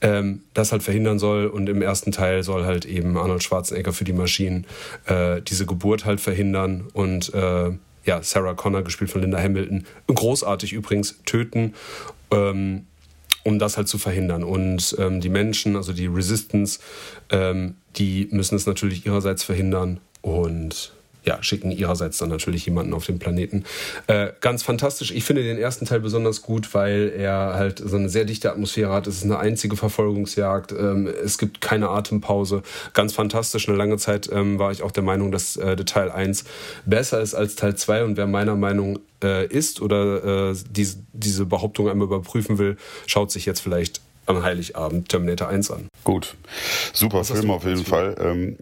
ähm, 0.00 0.42
das 0.54 0.72
halt 0.72 0.82
verhindern 0.82 1.18
soll. 1.18 1.46
Und 1.46 1.68
im 1.68 1.82
ersten 1.82 2.12
Teil 2.12 2.42
soll 2.42 2.64
halt 2.64 2.84
eben 2.84 3.16
Arnold 3.16 3.42
Schwarzenegger 3.42 3.92
für 3.92 4.04
die 4.04 4.12
Maschinen 4.12 4.66
äh, 5.06 5.40
diese 5.42 5.66
Geburt 5.66 6.04
halt 6.04 6.20
verhindern 6.20 6.88
und 6.92 7.32
äh, 7.34 7.70
ja, 8.06 8.22
Sarah 8.22 8.54
Connor, 8.54 8.82
gespielt 8.82 9.10
von 9.10 9.20
Linda 9.20 9.38
Hamilton, 9.38 9.84
großartig 10.06 10.72
übrigens, 10.72 11.20
töten. 11.26 11.74
Ähm, 12.30 12.86
um 13.42 13.58
das 13.58 13.76
halt 13.76 13.88
zu 13.88 13.98
verhindern. 13.98 14.44
Und 14.44 14.94
ähm, 14.98 15.20
die 15.20 15.30
Menschen, 15.30 15.76
also 15.76 15.92
die 15.92 16.06
Resistance, 16.06 16.78
ähm, 17.30 17.74
die 17.96 18.28
müssen 18.30 18.54
es 18.54 18.66
natürlich 18.66 19.06
ihrerseits 19.06 19.44
verhindern. 19.44 20.00
Und 20.20 20.92
ja, 21.24 21.42
schicken 21.42 21.70
ihrerseits 21.70 22.18
dann 22.18 22.28
natürlich 22.28 22.66
jemanden 22.66 22.94
auf 22.94 23.06
den 23.06 23.18
Planeten. 23.18 23.64
Äh, 24.06 24.28
ganz 24.40 24.62
fantastisch. 24.62 25.10
Ich 25.10 25.24
finde 25.24 25.42
den 25.42 25.58
ersten 25.58 25.86
Teil 25.86 26.00
besonders 26.00 26.42
gut, 26.42 26.72
weil 26.74 27.12
er 27.16 27.54
halt 27.54 27.82
so 27.84 27.96
eine 27.96 28.08
sehr 28.08 28.24
dichte 28.24 28.50
Atmosphäre 28.50 28.92
hat. 28.92 29.06
Es 29.06 29.18
ist 29.18 29.24
eine 29.24 29.38
einzige 29.38 29.76
Verfolgungsjagd. 29.76 30.72
Ähm, 30.72 31.06
es 31.06 31.38
gibt 31.38 31.60
keine 31.60 31.90
Atempause. 31.90 32.62
Ganz 32.92 33.12
fantastisch. 33.12 33.68
Eine 33.68 33.76
lange 33.76 33.98
Zeit 33.98 34.30
ähm, 34.32 34.58
war 34.58 34.72
ich 34.72 34.82
auch 34.82 34.92
der 34.92 35.02
Meinung, 35.02 35.32
dass 35.32 35.56
äh, 35.56 35.76
Teil 35.76 36.10
1 36.10 36.44
besser 36.86 37.20
ist 37.20 37.34
als 37.34 37.56
Teil 37.56 37.74
2. 37.74 38.04
Und 38.04 38.16
wer 38.16 38.26
meiner 38.26 38.56
Meinung 38.56 38.98
äh, 39.22 39.46
ist 39.46 39.80
oder 39.80 40.50
äh, 40.50 40.54
diese, 40.70 40.98
diese 41.12 41.46
Behauptung 41.46 41.88
einmal 41.88 42.06
überprüfen 42.06 42.58
will, 42.58 42.76
schaut 43.06 43.30
sich 43.30 43.46
jetzt 43.46 43.60
vielleicht 43.60 44.00
am 44.30 44.42
Heiligabend 44.42 45.08
Terminator 45.08 45.48
1 45.48 45.70
an. 45.70 45.88
Gut, 46.04 46.34
super 46.92 47.24
Film 47.24 47.50
auf 47.50 47.64
jeden 47.64 47.84
Fall. 47.84 48.16
Ähm, 48.20 48.56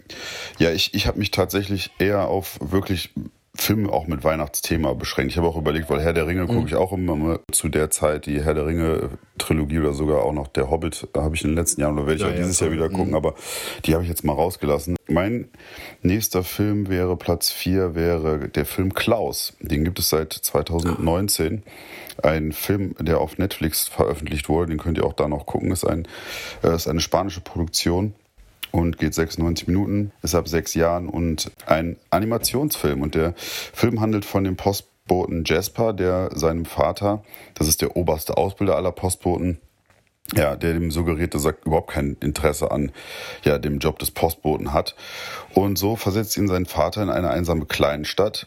ja, 0.59 0.71
ich, 0.71 0.95
ich 0.95 1.07
habe 1.07 1.19
mich 1.19 1.31
tatsächlich 1.31 1.91
eher 1.99 2.29
auf 2.29 2.59
wirklich 2.61 3.11
Filme 3.61 3.93
auch 3.93 4.07
mit 4.07 4.23
Weihnachtsthema 4.23 4.95
beschränkt. 4.95 5.33
Ich 5.33 5.37
habe 5.37 5.49
auch 5.49 5.57
überlegt, 5.57 5.91
weil 5.91 6.01
Herr 6.01 6.13
der 6.13 6.27
Ringe 6.27 6.45
mhm. 6.45 6.49
gucke 6.49 6.69
ich 6.69 6.77
auch 6.77 6.93
immer 6.93 7.41
zu 7.51 7.69
der 7.69 7.91
Zeit, 7.91 8.27
die 8.27 8.43
Herr 8.43 8.55
der 8.55 8.67
Ringe 8.67 9.11
Trilogie 9.37 9.81
oder 9.81 9.93
sogar 9.93 10.23
auch 10.23 10.33
noch 10.33 10.47
der 10.49 10.71
Hobbit 10.71 11.09
habe 11.17 11.35
ich 11.35 11.43
in 11.43 11.51
den 11.51 11.57
letzten 11.57 11.81
Jahren 11.81 11.99
oder 11.99 12.07
werde 12.07 12.17
ich 12.17 12.23
ja, 12.23 12.29
auch 12.29 12.35
dieses 12.35 12.61
ja, 12.61 12.67
Jahr 12.67 12.75
wieder 12.75 12.89
gucken, 12.89 13.11
mhm. 13.11 13.17
aber 13.17 13.35
die 13.85 13.95
habe 13.95 14.05
ich 14.05 14.09
jetzt 14.09 14.25
mal 14.25 14.33
rausgelassen. 14.33 14.97
Mein 15.09 15.49
nächster 16.03 16.45
Film 16.45 16.89
wäre 16.89 17.17
Platz 17.17 17.51
4 17.51 17.95
wäre 17.95 18.49
der 18.49 18.65
Film 18.65 18.95
Klaus. 18.95 19.55
Den 19.61 19.85
gibt 19.85 19.99
es 19.99 20.11
seit 20.11 20.33
2019. 20.33 21.63
Ein 22.23 22.53
Film, 22.53 22.95
der 23.01 23.21
auf 23.21 23.39
Netflix 23.39 23.89
veröffentlicht 23.89 24.49
wurde, 24.49 24.71
den 24.71 24.79
könnt 24.79 24.99
ihr 24.99 25.05
auch 25.05 25.13
da 25.13 25.29
noch 25.29 25.47
gucken. 25.47 25.73
Ist 25.73 25.85
ein 25.85 26.07
äh, 26.63 26.75
ist 26.75 26.89
eine 26.89 27.01
spanische 27.01 27.41
Produktion 27.41 28.15
und 28.71 28.99
geht 28.99 29.15
96 29.15 29.69
Minuten, 29.69 30.13
ist 30.23 30.35
ab 30.35 30.49
sechs 30.49 30.75
Jahren 30.75 31.09
und 31.09 31.51
ein 31.67 31.97
Animationsfilm. 32.11 33.03
Und 33.03 33.15
der 33.15 33.35
Film 33.37 34.01
handelt 34.01 34.25
von 34.25 34.45
dem 34.45 34.57
Postboten 34.57 35.45
Jasper, 35.45 35.93
der 35.93 36.31
seinem 36.35 36.65
Vater, 36.65 37.23
das 37.55 37.69
ist 37.69 37.83
der 37.83 37.97
oberste 37.97 38.37
Ausbilder 38.37 38.77
aller 38.77 38.93
Postboten, 38.93 39.59
ja, 40.35 40.57
der 40.57 40.75
dem 40.75 40.91
suggeriert, 40.91 41.35
dass 41.35 41.47
er 41.47 41.55
überhaupt 41.65 41.91
kein 41.91 42.17
Interesse 42.21 42.71
an 42.71 42.93
ja, 43.45 43.59
dem 43.59 43.79
Job 43.79 43.99
des 43.99 44.11
Postboten 44.11 44.73
hat. 44.73 44.95
Und 45.55 45.79
so 45.79 45.97
versetzt 45.97 46.37
ihn 46.37 46.49
sein 46.49 46.67
Vater 46.67 47.03
in 47.03 47.11
eine 47.11 47.31
einsame 47.31 47.65
Kleinstadt 47.65 48.47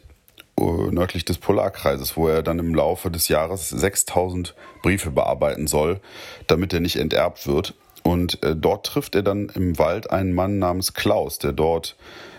äh, 0.59 0.91
nördlich 0.91 1.25
des 1.25 1.39
Polarkreises, 1.39 2.15
wo 2.15 2.27
er 2.27 2.43
dann 2.43 2.59
im 2.59 2.75
Laufe 2.75 3.09
des 3.09 3.27
Jahres 3.29 3.69
6000 3.69 4.53
Briefe 4.83 5.09
bearbeiten 5.09 5.65
soll, 5.67 5.99
damit 6.47 6.73
er 6.73 6.81
nicht 6.81 6.97
enterbt 6.97 7.47
wird. 7.47 7.73
Und 8.03 8.43
äh, 8.43 8.55
dort 8.55 8.85
trifft 8.85 9.15
er 9.15 9.23
dann 9.23 9.49
im 9.49 9.77
Wald 9.77 10.09
einen 10.09 10.33
Mann 10.33 10.59
namens 10.59 10.93
Klaus, 10.93 11.39
der 11.39 11.53
dort 11.53 11.95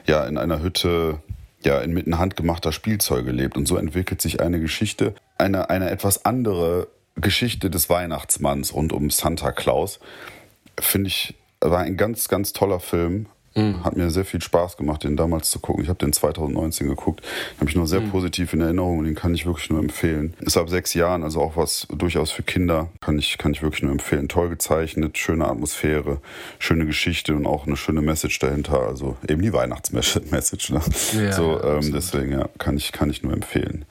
ja 0.07 0.25
in 0.25 0.39
einer 0.39 0.63
Hütte 0.63 1.19
ja 1.65 1.79
inmitten 1.81 2.19
handgemachter 2.19 2.73
Spielzeuge 2.73 3.31
lebt. 3.31 3.57
Und 3.57 3.67
so 3.67 3.77
entwickelt 3.77 4.21
sich 4.21 4.41
eine 4.41 4.61
Geschichte, 4.61 5.15
eine, 5.39 5.71
eine 5.71 5.91
etwas 5.91 6.25
andere 6.25 6.89
Geschichte 7.17 7.71
des 7.71 7.89
Weihnachtsmanns 7.91 8.75
rund 8.75 8.93
um 8.93 9.11
Santa 9.11 9.53
Claus. 9.53 10.01
Finde 10.81 11.09
ich, 11.09 11.35
war 11.61 11.81
ein 11.81 11.97
ganz, 11.97 12.29
ganz 12.29 12.53
toller 12.53 12.81
Film. 12.81 13.27
Mhm. 13.55 13.85
Hat 13.85 13.97
mir 13.97 14.11
sehr 14.11 14.25
viel 14.25 14.41
Spaß 14.41 14.77
gemacht, 14.77 15.05
den 15.05 15.17
damals 15.17 15.51
zu 15.51 15.59
gucken. 15.59 15.83
Ich 15.83 15.89
habe 15.89 15.99
den 15.99 16.13
2019 16.13 16.89
geguckt. 16.89 17.23
Habe 17.59 17.69
ich 17.69 17.77
nur 17.77 17.87
sehr 17.87 18.01
mhm. 18.01 18.11
positiv 18.11 18.53
in 18.53 18.61
Erinnerung 18.61 18.99
und 18.99 19.05
den 19.05 19.15
kann 19.15 19.35
ich 19.35 19.47
wirklich 19.47 19.71
nur 19.71 19.81
empfehlen. 19.81 20.35
Ist 20.41 20.57
ab 20.57 20.69
sechs 20.69 20.95
Jahren, 20.95 21.23
also 21.23 21.41
auch 21.41 21.57
was 21.57 21.87
durchaus 21.95 22.31
für 22.31 22.43
Kinder, 22.43 22.89
kann 23.01 23.19
ich, 23.19 23.39
kann 23.39 23.53
ich 23.53 23.63
wirklich 23.63 23.83
nur 23.83 23.93
empfehlen. 23.93 24.29
Toll 24.29 24.49
gezeichnet, 24.49 25.19
schöne 25.19 25.47
Atmosphäre, 25.47 26.19
schöne 26.59 26.87
Geschichte 26.87 27.35
und 27.35 27.47
auch 27.47 27.67
eine 27.67 27.77
schöne 27.77 28.03
Message 28.03 28.39
dahinter. 28.39 28.81
Also 28.81 29.17
eben 29.29 29.43
die 29.43 29.53
Weihnachtsmessage. 29.53 30.23
Ne? 30.73 30.81
Ja, 31.15 31.33
so, 31.33 31.61
ähm, 31.63 31.93
deswegen 31.93 32.33
ja, 32.33 32.49
kann 32.59 32.77
ich, 32.77 32.93
kann 32.93 33.11
ich 33.11 33.23
nur 33.23 33.33
empfehlen. 33.33 33.85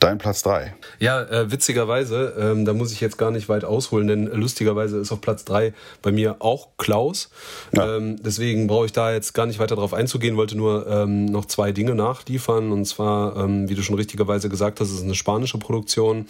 Dein 0.00 0.16
Platz 0.16 0.42
3. 0.42 0.74
Ja, 0.98 1.22
äh, 1.24 1.52
witzigerweise, 1.52 2.34
ähm, 2.38 2.64
da 2.64 2.72
muss 2.72 2.90
ich 2.90 3.02
jetzt 3.02 3.18
gar 3.18 3.30
nicht 3.30 3.50
weit 3.50 3.66
ausholen, 3.66 4.08
denn 4.08 4.26
lustigerweise 4.32 4.96
ist 4.96 5.12
auf 5.12 5.20
Platz 5.20 5.44
3 5.44 5.74
bei 6.00 6.10
mir 6.10 6.36
auch 6.38 6.68
Klaus. 6.78 7.28
Ja. 7.72 7.96
Ähm, 7.96 8.16
deswegen 8.22 8.66
brauche 8.66 8.86
ich 8.86 8.92
da 8.92 9.12
jetzt 9.12 9.34
gar 9.34 9.44
nicht 9.44 9.58
weiter 9.58 9.76
drauf 9.76 9.92
einzugehen, 9.92 10.38
wollte 10.38 10.56
nur 10.56 10.86
ähm, 10.86 11.26
noch 11.26 11.44
zwei 11.44 11.72
Dinge 11.72 11.94
nachliefern. 11.94 12.72
Und 12.72 12.86
zwar, 12.86 13.36
ähm, 13.36 13.68
wie 13.68 13.74
du 13.74 13.82
schon 13.82 13.94
richtigerweise 13.94 14.48
gesagt 14.48 14.80
hast, 14.80 14.88
es 14.88 14.94
ist 14.94 15.04
eine 15.04 15.14
spanische 15.14 15.58
Produktion 15.58 16.26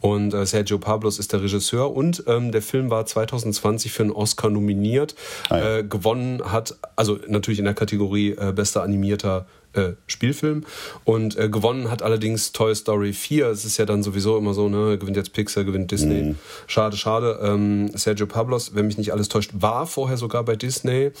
und 0.00 0.32
äh, 0.32 0.46
Sergio 0.46 0.78
Pablos 0.78 1.18
ist 1.18 1.32
der 1.32 1.42
Regisseur 1.42 1.92
und 1.92 2.22
ähm, 2.28 2.52
der 2.52 2.62
Film 2.62 2.90
war 2.90 3.06
2020 3.06 3.90
für 3.90 4.04
einen 4.04 4.12
Oscar 4.12 4.50
nominiert. 4.50 5.16
Ah, 5.48 5.58
ja. 5.58 5.78
äh, 5.78 5.82
gewonnen 5.82 6.42
hat, 6.44 6.76
also 6.94 7.18
natürlich 7.26 7.58
in 7.58 7.64
der 7.64 7.74
Kategorie 7.74 8.36
äh, 8.38 8.52
bester 8.54 8.84
animierter 8.84 9.46
äh, 9.46 9.59
Spielfilm. 10.06 10.64
Und 11.04 11.36
äh, 11.36 11.48
gewonnen 11.48 11.90
hat 11.90 12.02
allerdings 12.02 12.52
Toy 12.52 12.74
Story 12.74 13.12
4. 13.12 13.46
Es 13.48 13.64
ist 13.64 13.76
ja 13.76 13.86
dann 13.86 14.02
sowieso 14.02 14.36
immer 14.38 14.54
so, 14.54 14.68
ne, 14.68 14.98
gewinnt 14.98 15.16
jetzt 15.16 15.32
Pixar, 15.32 15.64
gewinnt 15.64 15.90
Disney. 15.90 16.22
Mhm. 16.22 16.36
Schade, 16.66 16.96
schade. 16.96 17.38
Ähm, 17.42 17.90
Sergio 17.94 18.26
Pablos, 18.26 18.74
wenn 18.74 18.86
mich 18.86 18.98
nicht 18.98 19.12
alles 19.12 19.28
täuscht, 19.28 19.52
war 19.54 19.86
vorher 19.86 20.16
sogar 20.16 20.44
bei 20.44 20.56
Disney. 20.56 21.12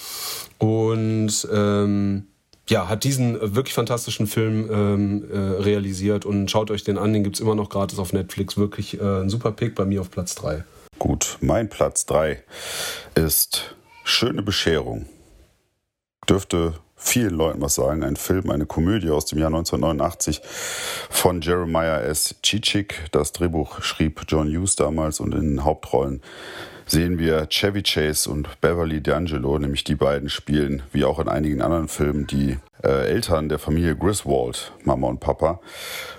Und 0.58 1.48
ähm, 1.52 2.26
ja, 2.68 2.88
hat 2.88 3.04
diesen 3.04 3.56
wirklich 3.56 3.74
fantastischen 3.74 4.26
Film 4.26 4.68
ähm, 4.70 5.24
äh, 5.30 5.36
realisiert 5.62 6.24
und 6.24 6.50
schaut 6.50 6.70
euch 6.70 6.84
den 6.84 6.98
an, 6.98 7.12
den 7.12 7.24
gibt 7.24 7.36
es 7.36 7.40
immer 7.40 7.54
noch 7.54 7.68
gratis 7.68 7.98
auf 7.98 8.12
Netflix. 8.12 8.56
Wirklich 8.56 9.00
äh, 9.00 9.22
ein 9.22 9.28
super 9.28 9.52
Pick 9.52 9.74
bei 9.74 9.84
mir 9.84 10.00
auf 10.00 10.10
Platz 10.10 10.34
3. 10.36 10.64
Gut, 10.98 11.38
mein 11.40 11.68
Platz 11.68 12.06
3 12.06 12.42
ist 13.14 13.74
Schöne 14.12 14.42
Bescherung. 14.42 15.06
Dürfte 16.28 16.74
vielen 17.00 17.34
Leuten 17.34 17.60
was 17.60 17.74
sagen. 17.74 18.04
Ein 18.04 18.16
Film, 18.16 18.50
eine 18.50 18.66
Komödie 18.66 19.10
aus 19.10 19.26
dem 19.26 19.38
Jahr 19.38 19.48
1989 19.48 20.40
von 21.08 21.40
Jeremiah 21.40 22.00
S. 22.00 22.36
Chichik. 22.42 23.06
Das 23.10 23.32
Drehbuch 23.32 23.82
schrieb 23.82 24.22
John 24.28 24.48
Hughes 24.48 24.76
damals 24.76 25.18
und 25.18 25.34
in 25.34 25.56
den 25.56 25.64
Hauptrollen 25.64 26.22
sehen 26.86 27.18
wir 27.18 27.46
Chevy 27.48 27.82
Chase 27.82 28.28
und 28.28 28.60
Beverly 28.60 28.98
D'Angelo, 28.98 29.58
nämlich 29.58 29.84
die 29.84 29.94
beiden 29.94 30.28
spielen, 30.28 30.82
wie 30.92 31.04
auch 31.04 31.20
in 31.20 31.28
einigen 31.28 31.62
anderen 31.62 31.88
Filmen, 31.88 32.26
die 32.26 32.58
äh, 32.82 33.08
Eltern 33.08 33.48
der 33.48 33.60
Familie 33.60 33.96
Griswold, 33.96 34.72
Mama 34.84 35.06
und 35.06 35.20
Papa, 35.20 35.60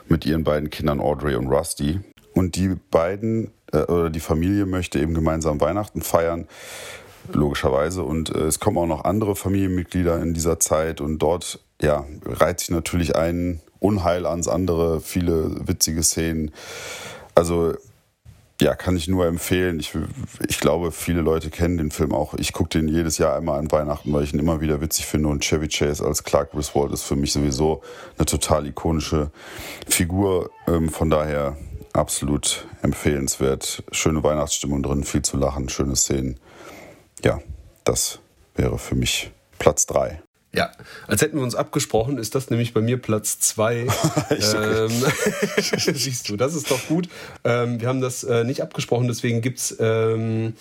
mit 0.08 0.26
ihren 0.26 0.44
beiden 0.44 0.70
Kindern 0.70 1.02
Audrey 1.02 1.36
und 1.36 1.48
Rusty. 1.48 2.00
Und 2.34 2.56
die 2.56 2.76
beiden 2.90 3.52
äh, 3.74 3.80
oder 3.80 4.10
die 4.10 4.22
Familie 4.22 4.66
möchte 4.66 5.00
eben 5.00 5.14
gemeinsam 5.14 5.60
Weihnachten 5.60 6.02
feiern 6.02 6.48
logischerweise. 7.32 8.04
Und 8.04 8.34
äh, 8.34 8.42
es 8.42 8.60
kommen 8.60 8.78
auch 8.78 8.88
noch 8.88 9.04
andere 9.04 9.36
Familienmitglieder 9.36 10.22
in 10.22 10.34
dieser 10.34 10.60
Zeit 10.60 11.02
und 11.02 11.20
dort 11.20 11.60
ja, 11.82 12.06
reiht 12.26 12.60
sich 12.60 12.70
natürlich 12.70 13.16
ein 13.16 13.62
Unheil 13.80 14.26
ans 14.26 14.48
andere, 14.48 15.02
viele 15.02 15.68
witzige 15.68 16.04
Szenen. 16.04 16.52
Also 17.34 17.74
ja, 18.62 18.76
kann 18.76 18.96
ich 18.96 19.08
nur 19.08 19.26
empfehlen. 19.26 19.80
Ich, 19.80 19.92
ich 20.48 20.60
glaube, 20.60 20.92
viele 20.92 21.22
Leute 21.22 21.50
kennen 21.50 21.80
den 21.80 21.90
Film 21.90 22.14
auch. 22.14 22.36
Ich 22.36 22.54
gucke 22.54 22.70
den 22.70 22.88
jedes 22.88 23.18
Jahr 23.18 23.36
einmal 23.36 23.58
an 23.58 23.72
Weihnachten, 23.72 24.14
weil 24.14 24.24
ich 24.24 24.34
ihn 24.34 24.40
immer 24.40 24.62
wieder 24.62 24.82
witzig 24.82 25.08
finde. 25.08 25.30
Und 25.30 25.44
Chevy 25.44 25.68
Chase 25.68 26.06
als 26.06 26.24
Clark 26.24 26.52
Griswold 26.52 26.94
ist 26.94 27.02
für 27.02 27.16
mich 27.16 27.34
sowieso 27.34 27.82
eine 28.20 28.28
total 28.28 28.68
ikonische 28.68 29.32
Figur. 29.88 30.52
Ähm, 30.68 30.90
von 30.90 31.10
daher 31.10 31.58
absolut 31.94 32.68
empfehlenswert. 32.84 33.84
Schöne 33.92 34.24
Weihnachtsstimmung 34.24 34.84
drin, 34.84 35.04
viel 35.04 35.24
zu 35.24 35.38
lachen, 35.38 35.68
schöne 35.68 35.96
Szenen 35.96 36.40
ja, 37.24 37.40
das 37.84 38.20
wäre 38.56 38.78
für 38.78 38.96
mich 38.96 39.32
Platz 39.60 39.86
3. 39.86 40.22
Ja, 40.54 40.70
als 41.08 41.22
hätten 41.22 41.38
wir 41.38 41.44
uns 41.44 41.56
abgesprochen, 41.56 42.18
ist 42.18 42.36
das 42.36 42.50
nämlich 42.50 42.74
bei 42.74 42.82
mir 42.82 42.98
Platz 42.98 43.40
zwei. 43.40 43.88
ähm, 44.30 44.92
siehst 45.78 46.28
du, 46.28 46.36
das 46.36 46.56
ist 46.56 46.70
doch 46.70 46.88
gut. 46.88 47.08
Ähm, 47.46 47.80
wir 47.80 47.88
haben 47.88 48.02
das 48.02 48.26
äh, 48.26 48.44
nicht 48.44 48.62
abgesprochen, 48.62 49.08
deswegen 49.08 49.40
gibt's 49.40 49.74
ähm, 49.80 50.54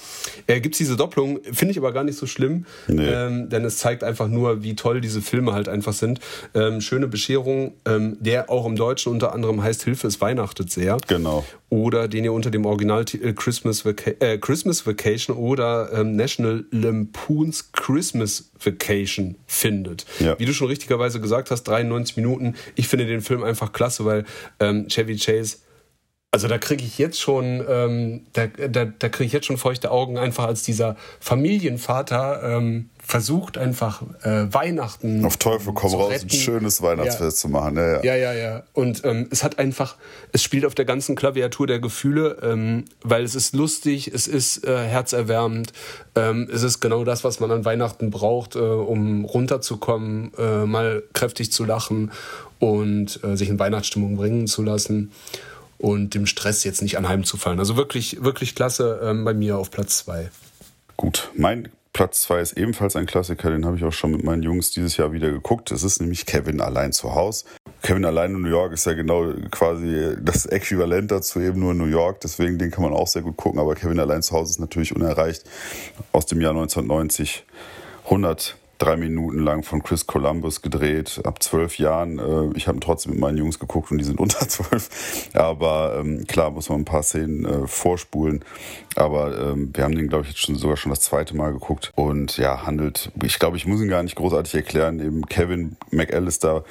äh, 0.46 0.60
gibt's 0.60 0.78
diese 0.78 0.96
Doppelung. 0.96 1.40
Finde 1.42 1.72
ich 1.72 1.78
aber 1.78 1.92
gar 1.92 2.04
nicht 2.04 2.16
so 2.16 2.26
schlimm, 2.26 2.66
nee. 2.86 3.04
ähm, 3.04 3.48
denn 3.48 3.64
es 3.64 3.78
zeigt 3.78 4.04
einfach 4.04 4.28
nur, 4.28 4.62
wie 4.62 4.76
toll 4.76 5.00
diese 5.00 5.22
Filme 5.22 5.54
halt 5.54 5.68
einfach 5.68 5.92
sind. 5.92 6.20
Ähm, 6.54 6.80
schöne 6.80 7.08
Bescherung, 7.08 7.74
ähm, 7.84 8.16
der 8.20 8.48
auch 8.48 8.66
im 8.66 8.76
Deutschen 8.76 9.12
unter 9.12 9.32
anderem 9.32 9.60
heißt 9.60 9.82
Hilfe, 9.82 10.06
es 10.06 10.20
weihnachtet 10.20 10.70
sehr. 10.70 10.98
Genau 11.08 11.44
oder 11.70 12.08
den 12.08 12.24
ihr 12.24 12.32
unter 12.32 12.50
dem 12.50 12.66
Originaltitel 12.66 13.32
Christmas, 13.32 13.84
Vaca 13.84 14.10
äh, 14.18 14.38
Christmas 14.38 14.86
Vacation 14.86 15.36
oder 15.36 15.90
ähm, 15.92 16.16
National 16.16 16.64
Lampoons 16.72 17.72
Christmas 17.72 18.50
Vacation 18.62 19.36
findet. 19.46 20.04
Ja. 20.18 20.38
Wie 20.38 20.44
du 20.44 20.52
schon 20.52 20.66
richtigerweise 20.66 21.20
gesagt 21.20 21.50
hast, 21.50 21.62
93 21.64 22.16
Minuten. 22.16 22.54
Ich 22.74 22.88
finde 22.88 23.06
den 23.06 23.20
Film 23.20 23.44
einfach 23.44 23.72
klasse, 23.72 24.04
weil 24.04 24.24
ähm, 24.58 24.88
Chevy 24.88 25.16
Chase 25.16 25.58
also 26.32 26.46
da 26.46 26.58
kriege 26.58 26.84
ich 26.84 26.96
jetzt 26.98 27.20
schon, 27.20 27.64
ähm, 27.68 28.26
da, 28.34 28.46
da, 28.46 28.84
da 28.84 29.08
kriege 29.08 29.26
ich 29.26 29.32
jetzt 29.32 29.46
schon 29.46 29.58
feuchte 29.58 29.90
Augen, 29.90 30.16
einfach 30.16 30.46
als 30.46 30.62
dieser 30.62 30.96
Familienvater 31.18 32.42
ähm, 32.44 32.88
versucht 33.02 33.58
einfach 33.58 34.02
äh, 34.22 34.46
Weihnachten. 34.52 35.24
Auf 35.24 35.38
Teufel 35.38 35.72
komm 35.74 35.92
raus, 35.92 36.12
retten. 36.12 36.26
ein 36.26 36.30
schönes 36.30 36.82
Weihnachtsfest 36.82 37.38
ja. 37.38 37.40
zu 37.40 37.48
machen. 37.48 37.76
Ja, 37.76 38.00
ja, 38.02 38.14
ja. 38.14 38.14
ja, 38.14 38.32
ja. 38.32 38.62
Und 38.74 39.04
ähm, 39.04 39.26
es 39.32 39.42
hat 39.42 39.58
einfach, 39.58 39.96
es 40.30 40.44
spielt 40.44 40.64
auf 40.64 40.76
der 40.76 40.84
ganzen 40.84 41.16
Klaviatur 41.16 41.66
der 41.66 41.80
Gefühle, 41.80 42.38
ähm, 42.42 42.84
weil 43.02 43.24
es 43.24 43.34
ist 43.34 43.56
lustig, 43.56 44.06
es 44.14 44.28
ist 44.28 44.64
äh, 44.64 44.84
herzerwärmend, 44.86 45.72
ähm, 46.14 46.48
es 46.52 46.62
ist 46.62 46.78
genau 46.78 47.02
das, 47.02 47.24
was 47.24 47.40
man 47.40 47.50
an 47.50 47.64
Weihnachten 47.64 48.10
braucht, 48.10 48.54
äh, 48.54 48.60
um 48.60 49.24
runterzukommen, 49.24 50.30
äh, 50.38 50.64
mal 50.64 51.02
kräftig 51.12 51.50
zu 51.50 51.64
lachen 51.64 52.12
und 52.60 53.18
äh, 53.24 53.36
sich 53.36 53.48
in 53.48 53.58
Weihnachtsstimmung 53.58 54.16
bringen 54.16 54.46
zu 54.46 54.62
lassen 54.62 55.10
und 55.80 56.14
dem 56.14 56.26
Stress 56.26 56.62
jetzt 56.64 56.82
nicht 56.82 56.98
anheimzufallen. 56.98 57.58
Also 57.58 57.76
wirklich, 57.76 58.22
wirklich 58.22 58.54
klasse 58.54 59.00
ähm, 59.02 59.24
bei 59.24 59.32
mir 59.34 59.58
auf 59.58 59.70
Platz 59.70 59.98
zwei. 59.98 60.30
Gut, 60.96 61.30
mein 61.34 61.70
Platz 61.94 62.22
zwei 62.22 62.40
ist 62.40 62.52
ebenfalls 62.52 62.94
ein 62.96 63.06
Klassiker, 63.06 63.50
den 63.50 63.64
habe 63.64 63.76
ich 63.76 63.84
auch 63.84 63.92
schon 63.92 64.10
mit 64.10 64.22
meinen 64.22 64.42
Jungs 64.42 64.70
dieses 64.70 64.96
Jahr 64.98 65.12
wieder 65.12 65.30
geguckt. 65.30 65.70
Es 65.72 65.82
ist 65.82 66.00
nämlich 66.00 66.26
Kevin 66.26 66.60
allein 66.60 66.92
zu 66.92 67.14
Hause. 67.14 67.46
Kevin 67.82 68.04
allein 68.04 68.34
in 68.34 68.42
New 68.42 68.50
York 68.50 68.74
ist 68.74 68.84
ja 68.84 68.92
genau 68.92 69.32
quasi 69.50 70.16
das 70.20 70.44
Äquivalent 70.44 71.10
dazu 71.10 71.40
eben 71.40 71.58
nur 71.58 71.72
in 71.72 71.78
New 71.78 71.86
York, 71.86 72.20
deswegen 72.20 72.58
den 72.58 72.70
kann 72.70 72.84
man 72.84 72.92
auch 72.92 73.08
sehr 73.08 73.22
gut 73.22 73.38
gucken, 73.38 73.58
aber 73.58 73.74
Kevin 73.74 73.98
allein 73.98 74.22
zu 74.22 74.36
Hause 74.36 74.50
ist 74.50 74.60
natürlich 74.60 74.94
unerreicht 74.94 75.44
aus 76.12 76.26
dem 76.26 76.40
Jahr 76.42 76.52
1990. 76.52 77.44
100 78.04 78.56
drei 78.80 78.96
Minuten 78.96 79.38
lang 79.38 79.62
von 79.62 79.82
Chris 79.82 80.06
Columbus 80.06 80.62
gedreht, 80.62 81.20
ab 81.24 81.42
zwölf 81.42 81.78
Jahren. 81.78 82.18
Äh, 82.18 82.56
ich 82.56 82.66
habe 82.66 82.80
trotzdem 82.80 83.12
mit 83.12 83.20
meinen 83.20 83.36
Jungs 83.36 83.58
geguckt 83.58 83.90
und 83.92 83.98
die 83.98 84.04
sind 84.04 84.18
unter 84.20 84.48
zwölf. 84.48 85.28
Aber 85.34 86.00
ähm, 86.00 86.26
klar 86.26 86.50
muss 86.50 86.68
man 86.68 86.80
ein 86.80 86.84
paar 86.84 87.02
Szenen 87.02 87.44
äh, 87.44 87.66
vorspulen. 87.66 88.44
Aber 88.96 89.38
ähm, 89.38 89.70
wir 89.74 89.84
haben 89.84 89.94
den, 89.94 90.08
glaube 90.08 90.24
ich, 90.24 90.30
jetzt 90.30 90.40
schon 90.40 90.56
sogar 90.56 90.76
schon 90.76 90.90
das 90.90 91.02
zweite 91.02 91.36
Mal 91.36 91.52
geguckt. 91.52 91.92
Und 91.94 92.38
ja, 92.38 92.66
handelt, 92.66 93.12
ich 93.22 93.38
glaube, 93.38 93.56
ich 93.56 93.66
muss 93.66 93.80
ihn 93.80 93.88
gar 93.88 94.02
nicht 94.02 94.16
großartig 94.16 94.54
erklären. 94.54 94.98
Eben 94.98 95.26
Kevin 95.26 95.76
McAllister 95.90 96.64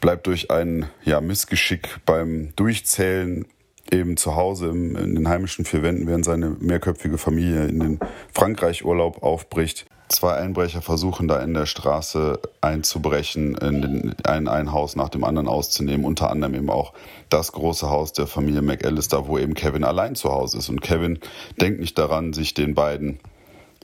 bleibt 0.00 0.26
durch 0.26 0.50
ein 0.50 0.86
ja, 1.04 1.20
Missgeschick 1.20 2.00
beim 2.06 2.54
Durchzählen 2.56 3.44
eben 3.92 4.16
zu 4.16 4.36
Hause 4.36 4.68
im, 4.68 4.96
in 4.96 5.14
den 5.14 5.28
heimischen 5.28 5.64
vier 5.64 5.82
Wänden, 5.82 6.06
während 6.06 6.24
seine 6.24 6.56
mehrköpfige 6.60 7.18
Familie 7.18 7.66
in 7.66 7.80
den 7.80 8.00
Frankreich-Urlaub 8.32 9.22
aufbricht. 9.22 9.86
Zwei 10.10 10.34
Einbrecher 10.34 10.82
versuchen 10.82 11.28
da 11.28 11.38
in 11.38 11.54
der 11.54 11.66
Straße 11.66 12.40
einzubrechen, 12.60 13.54
in 13.54 13.80
den, 13.80 14.14
ein, 14.24 14.48
ein 14.48 14.72
Haus 14.72 14.96
nach 14.96 15.08
dem 15.08 15.22
anderen 15.22 15.46
auszunehmen, 15.46 16.04
unter 16.04 16.30
anderem 16.30 16.56
eben 16.56 16.68
auch 16.68 16.94
das 17.28 17.52
große 17.52 17.88
Haus 17.88 18.12
der 18.12 18.26
Familie 18.26 18.60
McAllister, 18.60 19.28
wo 19.28 19.38
eben 19.38 19.54
Kevin 19.54 19.84
allein 19.84 20.16
zu 20.16 20.32
Hause 20.32 20.58
ist. 20.58 20.68
Und 20.68 20.82
Kevin 20.82 21.20
denkt 21.60 21.78
nicht 21.78 21.96
daran, 21.96 22.32
sich 22.32 22.54
den 22.54 22.74
beiden 22.74 23.20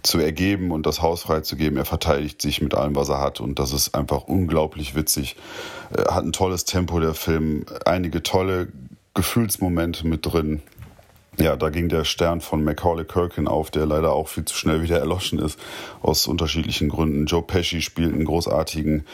zu 0.03 0.19
ergeben 0.19 0.73
und 0.73 0.85
das 0.85 1.01
Haus 1.01 1.23
freizugeben. 1.23 1.79
Er 1.79 1.85
verteidigt 1.85 2.43
sich 2.43 2.61
mit 2.61 2.75
allem, 2.75 2.97
was 2.97 3.09
er 3.09 3.21
hat 3.21 3.39
und 3.41 3.61
das 3.61 3.73
ist 3.73 3.95
einfach 3.95 4.25
unglaublich 4.25 4.97
witzig. 4.97 5.37
Hat 5.97 6.25
ein 6.25 6.33
tolles 6.33 6.65
Tempo, 6.65 6.99
der 6.99 7.15
Film, 7.15 7.67
einige 7.85 8.25
tolle 8.25 8.67
Gefühlsmomente 9.15 10.05
mit 10.09 10.27
drin. 10.27 10.61
Ja, 11.39 11.55
da 11.57 11.69
ging 11.69 11.91
der 11.91 12.05
Stern 12.05 12.41
von 12.41 12.65
Macaulay 12.65 13.05
Culkin 13.05 13.47
auf, 13.47 13.71
der 13.71 13.85
leider 13.85 14.13
auch 14.13 14.29
viel 14.29 14.47
zu 14.47 14.57
schnell 14.57 14.83
wieder 14.83 14.99
erloschen 14.99 15.39
ist, 15.39 15.59
aus 16.01 16.27
unterschiedlichen 16.27 16.89
Gründen. 16.89 17.27
Joe 17.27 17.43
Pesci 17.43 17.83
spielt 17.83 18.15
einen 18.15 18.25
großartigen 18.25 19.05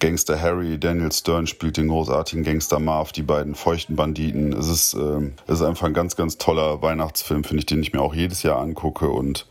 Gangster 0.00 0.40
Harry, 0.40 0.78
Daniel 0.78 1.12
Stern 1.12 1.46
spielt 1.46 1.76
den 1.76 1.86
großartigen 1.86 2.42
Gangster 2.42 2.80
Marv, 2.80 3.12
die 3.12 3.22
beiden 3.22 3.54
feuchten 3.54 3.94
Banditen. 3.94 4.52
Es 4.52 4.68
ist, 4.68 4.94
äh, 4.94 5.30
es 5.46 5.60
ist 5.60 5.62
einfach 5.62 5.86
ein 5.86 5.94
ganz, 5.94 6.16
ganz 6.16 6.36
toller 6.36 6.82
Weihnachtsfilm, 6.82 7.44
finde 7.44 7.60
ich, 7.60 7.66
den 7.66 7.80
ich 7.80 7.92
mir 7.92 8.00
auch 8.00 8.14
jedes 8.14 8.42
Jahr 8.42 8.58
angucke. 8.58 9.08
Und 9.08 9.46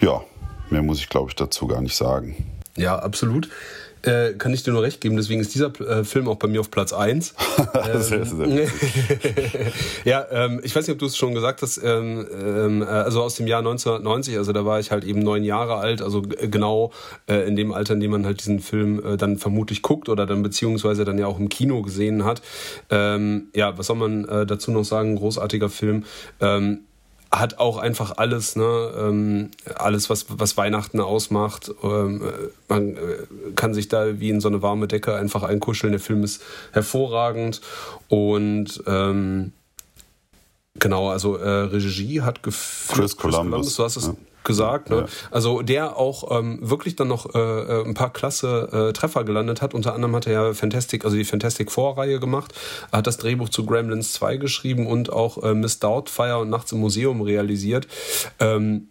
ja, 0.00 0.22
mehr 0.70 0.82
muss 0.82 0.98
ich, 0.98 1.10
glaube 1.10 1.28
ich, 1.28 1.36
dazu 1.36 1.66
gar 1.66 1.82
nicht 1.82 1.96
sagen. 1.96 2.36
Ja, 2.76 2.98
absolut 2.98 3.50
äh, 4.04 4.34
kann 4.34 4.52
ich 4.52 4.62
dir 4.62 4.72
nur 4.72 4.82
recht 4.82 5.00
geben. 5.00 5.16
Deswegen 5.16 5.40
ist 5.40 5.54
dieser 5.54 5.72
äh, 5.80 6.04
Film 6.04 6.28
auch 6.28 6.36
bei 6.36 6.48
mir 6.48 6.60
auf 6.60 6.70
Platz 6.70 6.92
1. 6.92 7.34
sehr, 7.98 8.24
sehr 8.24 8.46
ähm, 8.46 8.68
ja, 10.04 10.26
ähm, 10.30 10.60
ich 10.62 10.74
weiß 10.74 10.86
nicht, 10.86 10.94
ob 10.94 10.98
du 10.98 11.06
es 11.06 11.16
schon 11.16 11.34
gesagt 11.34 11.62
hast. 11.62 11.78
Ähm, 11.82 12.26
ähm, 12.32 12.82
äh, 12.82 12.86
also 12.86 13.22
aus 13.22 13.36
dem 13.36 13.46
Jahr 13.46 13.60
1990, 13.60 14.36
also 14.36 14.52
da 14.52 14.64
war 14.64 14.80
ich 14.80 14.90
halt 14.90 15.04
eben 15.04 15.20
neun 15.20 15.44
Jahre 15.44 15.76
alt, 15.76 16.02
also 16.02 16.22
genau 16.22 16.92
äh, 17.26 17.46
in 17.46 17.56
dem 17.56 17.72
Alter, 17.72 17.94
in 17.94 18.00
dem 18.00 18.10
man 18.10 18.26
halt 18.26 18.40
diesen 18.40 18.60
Film 18.60 19.02
äh, 19.04 19.16
dann 19.16 19.38
vermutlich 19.38 19.82
guckt 19.82 20.08
oder 20.08 20.26
dann 20.26 20.42
beziehungsweise 20.42 21.04
dann 21.04 21.18
ja 21.18 21.26
auch 21.26 21.38
im 21.38 21.48
Kino 21.48 21.82
gesehen 21.82 22.24
hat. 22.24 22.42
Ähm, 22.90 23.48
ja, 23.54 23.76
was 23.78 23.86
soll 23.86 23.96
man 23.96 24.24
äh, 24.26 24.46
dazu 24.46 24.70
noch 24.70 24.84
sagen? 24.84 25.16
Großartiger 25.16 25.68
Film. 25.68 26.04
Ähm, 26.40 26.80
hat 27.38 27.58
auch 27.58 27.78
einfach 27.78 28.16
alles, 28.16 28.56
ne, 28.56 28.92
ähm, 28.98 29.50
alles, 29.74 30.10
was, 30.10 30.26
was 30.28 30.56
Weihnachten 30.56 31.00
ausmacht. 31.00 31.70
Ähm, 31.82 32.22
man 32.68 32.96
äh, 32.96 32.98
kann 33.56 33.74
sich 33.74 33.88
da 33.88 34.20
wie 34.20 34.30
in 34.30 34.40
so 34.40 34.48
eine 34.48 34.62
warme 34.62 34.88
Decke 34.88 35.14
einfach 35.16 35.42
einkuscheln. 35.42 35.92
Der 35.92 36.00
Film 36.00 36.24
ist 36.24 36.42
hervorragend 36.72 37.60
und 38.08 38.82
ähm, 38.86 39.52
genau, 40.74 41.10
also 41.10 41.36
äh, 41.36 41.48
Regie 41.48 42.22
hat 42.22 42.42
geführt. 42.42 42.98
Chris 42.98 43.16
Columbus. 43.16 43.50
Columbus. 43.50 43.76
Du 43.76 43.84
hast 43.84 43.96
es 43.96 44.06
ja 44.06 44.14
gesagt. 44.44 44.90
Ne? 44.90 44.96
Ja. 44.96 45.06
Also 45.30 45.62
der 45.62 45.96
auch 45.96 46.38
ähm, 46.38 46.58
wirklich 46.62 46.96
dann 46.96 47.08
noch 47.08 47.34
äh, 47.34 47.38
äh, 47.38 47.84
ein 47.84 47.94
paar 47.94 48.12
klasse 48.12 48.68
äh, 48.90 48.92
Treffer 48.92 49.24
gelandet 49.24 49.62
hat. 49.62 49.74
Unter 49.74 49.94
anderem 49.94 50.14
hat 50.14 50.26
er 50.26 50.32
ja 50.32 50.54
Fantastic, 50.54 51.04
also 51.04 51.16
die 51.16 51.24
Fantastic 51.24 51.72
Vorreihe 51.72 52.20
gemacht, 52.20 52.54
hat 52.92 53.06
das 53.06 53.16
Drehbuch 53.16 53.48
zu 53.48 53.66
Gremlins 53.66 54.12
2 54.12 54.36
geschrieben 54.36 54.86
und 54.86 55.12
auch 55.12 55.42
äh, 55.42 55.54
Miss 55.54 55.80
Doubtfire 55.80 56.38
und 56.38 56.50
Nachts 56.50 56.72
im 56.72 56.80
Museum 56.80 57.20
realisiert. 57.22 57.88
Ähm, 58.38 58.88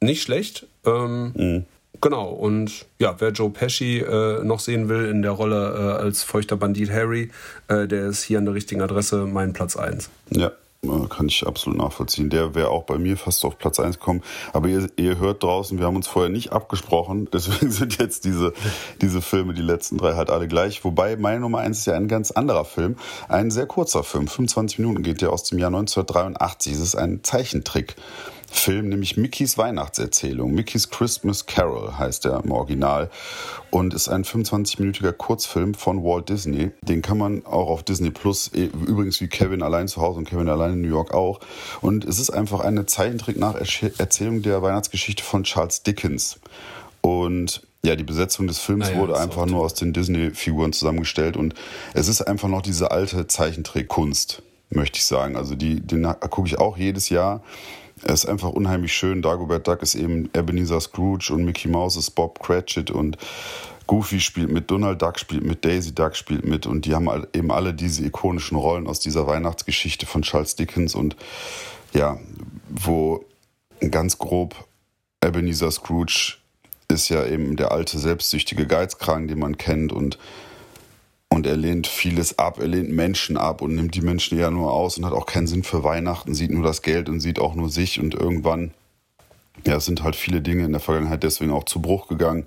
nicht 0.00 0.22
schlecht. 0.22 0.66
Ähm, 0.84 1.32
mhm. 1.34 1.64
Genau, 2.00 2.28
und 2.28 2.86
ja, 2.98 3.14
wer 3.18 3.30
Joe 3.30 3.50
Pesci 3.50 3.98
äh, 3.98 4.44
noch 4.44 4.60
sehen 4.60 4.88
will 4.88 5.06
in 5.06 5.22
der 5.22 5.30
Rolle 5.30 5.74
äh, 5.98 6.02
als 6.02 6.22
feuchter 6.22 6.56
Bandit 6.56 6.90
Harry, 6.90 7.30
äh, 7.68 7.86
der 7.86 8.06
ist 8.06 8.22
hier 8.22 8.38
an 8.38 8.44
der 8.44 8.54
richtigen 8.54 8.82
Adresse, 8.82 9.26
mein 9.26 9.52
Platz 9.52 9.76
1. 9.76 10.10
Ja, 10.30 10.52
kann 11.08 11.28
ich 11.28 11.46
absolut 11.46 11.78
nachvollziehen. 11.78 12.30
Der 12.30 12.54
wäre 12.54 12.70
auch 12.70 12.84
bei 12.84 12.98
mir 12.98 13.16
fast 13.16 13.44
auf 13.44 13.58
Platz 13.58 13.80
1 13.80 13.98
gekommen. 13.98 14.22
Aber 14.52 14.68
ihr, 14.68 14.88
ihr 14.96 15.18
hört 15.18 15.42
draußen, 15.42 15.78
wir 15.78 15.86
haben 15.86 15.96
uns 15.96 16.08
vorher 16.08 16.30
nicht 16.30 16.52
abgesprochen. 16.52 17.28
Deswegen 17.32 17.70
sind 17.70 17.98
jetzt 17.98 18.24
diese, 18.24 18.52
diese 19.00 19.22
Filme, 19.22 19.54
die 19.54 19.62
letzten 19.62 19.98
drei, 19.98 20.14
halt 20.14 20.30
alle 20.30 20.48
gleich. 20.48 20.84
Wobei 20.84 21.16
meine 21.16 21.40
Nummer 21.40 21.58
1 21.58 21.78
ist 21.78 21.86
ja 21.86 21.94
ein 21.94 22.08
ganz 22.08 22.30
anderer 22.30 22.64
Film. 22.64 22.96
Ein 23.28 23.50
sehr 23.50 23.66
kurzer 23.66 24.04
Film. 24.04 24.28
25 24.28 24.78
Minuten 24.78 25.02
geht 25.02 25.20
der 25.20 25.32
aus 25.32 25.44
dem 25.44 25.58
Jahr 25.58 25.68
1983. 25.68 26.72
Es 26.72 26.80
ist 26.80 26.94
ein 26.96 27.22
Zeichentrick. 27.22 27.96
Film, 28.54 28.88
nämlich 28.88 29.16
Mickeys 29.16 29.58
Weihnachtserzählung. 29.58 30.52
Mickeys 30.52 30.90
Christmas 30.90 31.46
Carol 31.46 31.98
heißt 31.98 32.24
er 32.26 32.42
im 32.42 32.50
Original 32.50 33.10
und 33.70 33.92
ist 33.92 34.08
ein 34.08 34.24
25-minütiger 34.24 35.12
Kurzfilm 35.12 35.74
von 35.74 36.02
Walt 36.02 36.28
Disney. 36.28 36.70
Den 36.82 37.02
kann 37.02 37.18
man 37.18 37.44
auch 37.44 37.68
auf 37.68 37.82
Disney 37.82 38.10
Plus, 38.10 38.50
eh, 38.54 38.64
übrigens 38.64 39.20
wie 39.20 39.28
Kevin 39.28 39.62
allein 39.62 39.88
zu 39.88 40.00
Hause 40.00 40.20
und 40.20 40.28
Kevin 40.28 40.48
allein 40.48 40.74
in 40.74 40.80
New 40.82 40.88
York 40.88 41.12
auch. 41.12 41.40
Und 41.80 42.04
es 42.04 42.18
ist 42.18 42.30
einfach 42.30 42.60
eine 42.60 42.86
Zeichentrick-Nacherzählung 42.86 44.42
der 44.42 44.62
Weihnachtsgeschichte 44.62 45.22
von 45.22 45.44
Charles 45.44 45.82
Dickens. 45.82 46.38
Und 47.00 47.62
ja, 47.84 47.96
die 47.96 48.04
Besetzung 48.04 48.46
des 48.46 48.58
Films 48.58 48.88
ah 48.88 48.92
ja, 48.92 48.98
wurde 48.98 49.18
einfach 49.18 49.44
nur 49.44 49.60
aus 49.60 49.74
den 49.74 49.92
Disney-Figuren 49.92 50.72
zusammengestellt 50.72 51.36
und 51.36 51.54
es 51.92 52.08
ist 52.08 52.22
einfach 52.22 52.48
noch 52.48 52.62
diese 52.62 52.90
alte 52.90 53.26
Zeichentrick-Kunst, 53.26 54.42
möchte 54.70 54.98
ich 54.98 55.04
sagen. 55.04 55.36
Also 55.36 55.54
die, 55.54 55.80
den 55.80 56.04
gucke 56.30 56.48
ich 56.48 56.58
auch 56.58 56.78
jedes 56.78 57.10
Jahr. 57.10 57.42
Er 58.06 58.12
ist 58.12 58.26
einfach 58.26 58.50
unheimlich 58.50 58.92
schön. 58.92 59.22
Dagobert 59.22 59.66
Duck 59.66 59.82
ist 59.82 59.94
eben 59.94 60.28
Ebenezer 60.34 60.80
Scrooge 60.80 61.32
und 61.32 61.44
Mickey 61.44 61.68
Mouse 61.68 61.96
ist 61.96 62.10
Bob 62.10 62.38
Cratchit 62.42 62.90
und 62.90 63.16
Goofy 63.86 64.20
spielt 64.20 64.50
mit, 64.50 64.70
Donald 64.70 65.00
Duck 65.00 65.18
spielt 65.18 65.44
mit, 65.44 65.64
Daisy 65.64 65.94
Duck 65.94 66.14
spielt 66.14 66.44
mit 66.44 66.66
und 66.66 66.84
die 66.84 66.94
haben 66.94 67.08
eben 67.32 67.50
alle 67.50 67.72
diese 67.72 68.04
ikonischen 68.04 68.56
Rollen 68.58 68.86
aus 68.86 69.00
dieser 69.00 69.26
Weihnachtsgeschichte 69.26 70.04
von 70.06 70.22
Charles 70.22 70.54
Dickens 70.54 70.94
und 70.94 71.16
ja, 71.92 72.18
wo 72.68 73.24
ganz 73.90 74.18
grob 74.18 74.54
Ebenezer 75.24 75.70
Scrooge 75.70 76.34
ist 76.88 77.08
ja 77.08 77.24
eben 77.26 77.56
der 77.56 77.72
alte 77.72 77.98
selbstsüchtige 77.98 78.66
Geizkragen, 78.66 79.28
den 79.28 79.38
man 79.38 79.56
kennt 79.56 79.92
und 79.92 80.18
und 81.34 81.46
er 81.46 81.56
lehnt 81.56 81.86
vieles 81.86 82.38
ab, 82.38 82.58
er 82.60 82.68
lehnt 82.68 82.90
Menschen 82.90 83.36
ab 83.36 83.60
und 83.60 83.74
nimmt 83.74 83.94
die 83.94 84.00
Menschen 84.00 84.38
ja 84.38 84.50
nur 84.50 84.72
aus 84.72 84.98
und 84.98 85.04
hat 85.04 85.12
auch 85.12 85.26
keinen 85.26 85.46
Sinn 85.46 85.64
für 85.64 85.82
Weihnachten, 85.82 86.34
sieht 86.34 86.50
nur 86.50 86.64
das 86.64 86.82
Geld 86.82 87.08
und 87.08 87.20
sieht 87.20 87.38
auch 87.38 87.54
nur 87.54 87.68
sich 87.68 88.00
und 88.00 88.14
irgendwann, 88.14 88.72
ja, 89.66 89.76
es 89.76 89.84
sind 89.84 90.02
halt 90.02 90.16
viele 90.16 90.40
Dinge 90.40 90.64
in 90.64 90.72
der 90.72 90.80
Vergangenheit 90.80 91.22
deswegen 91.22 91.50
auch 91.50 91.64
zu 91.64 91.82
Bruch 91.82 92.08
gegangen 92.08 92.46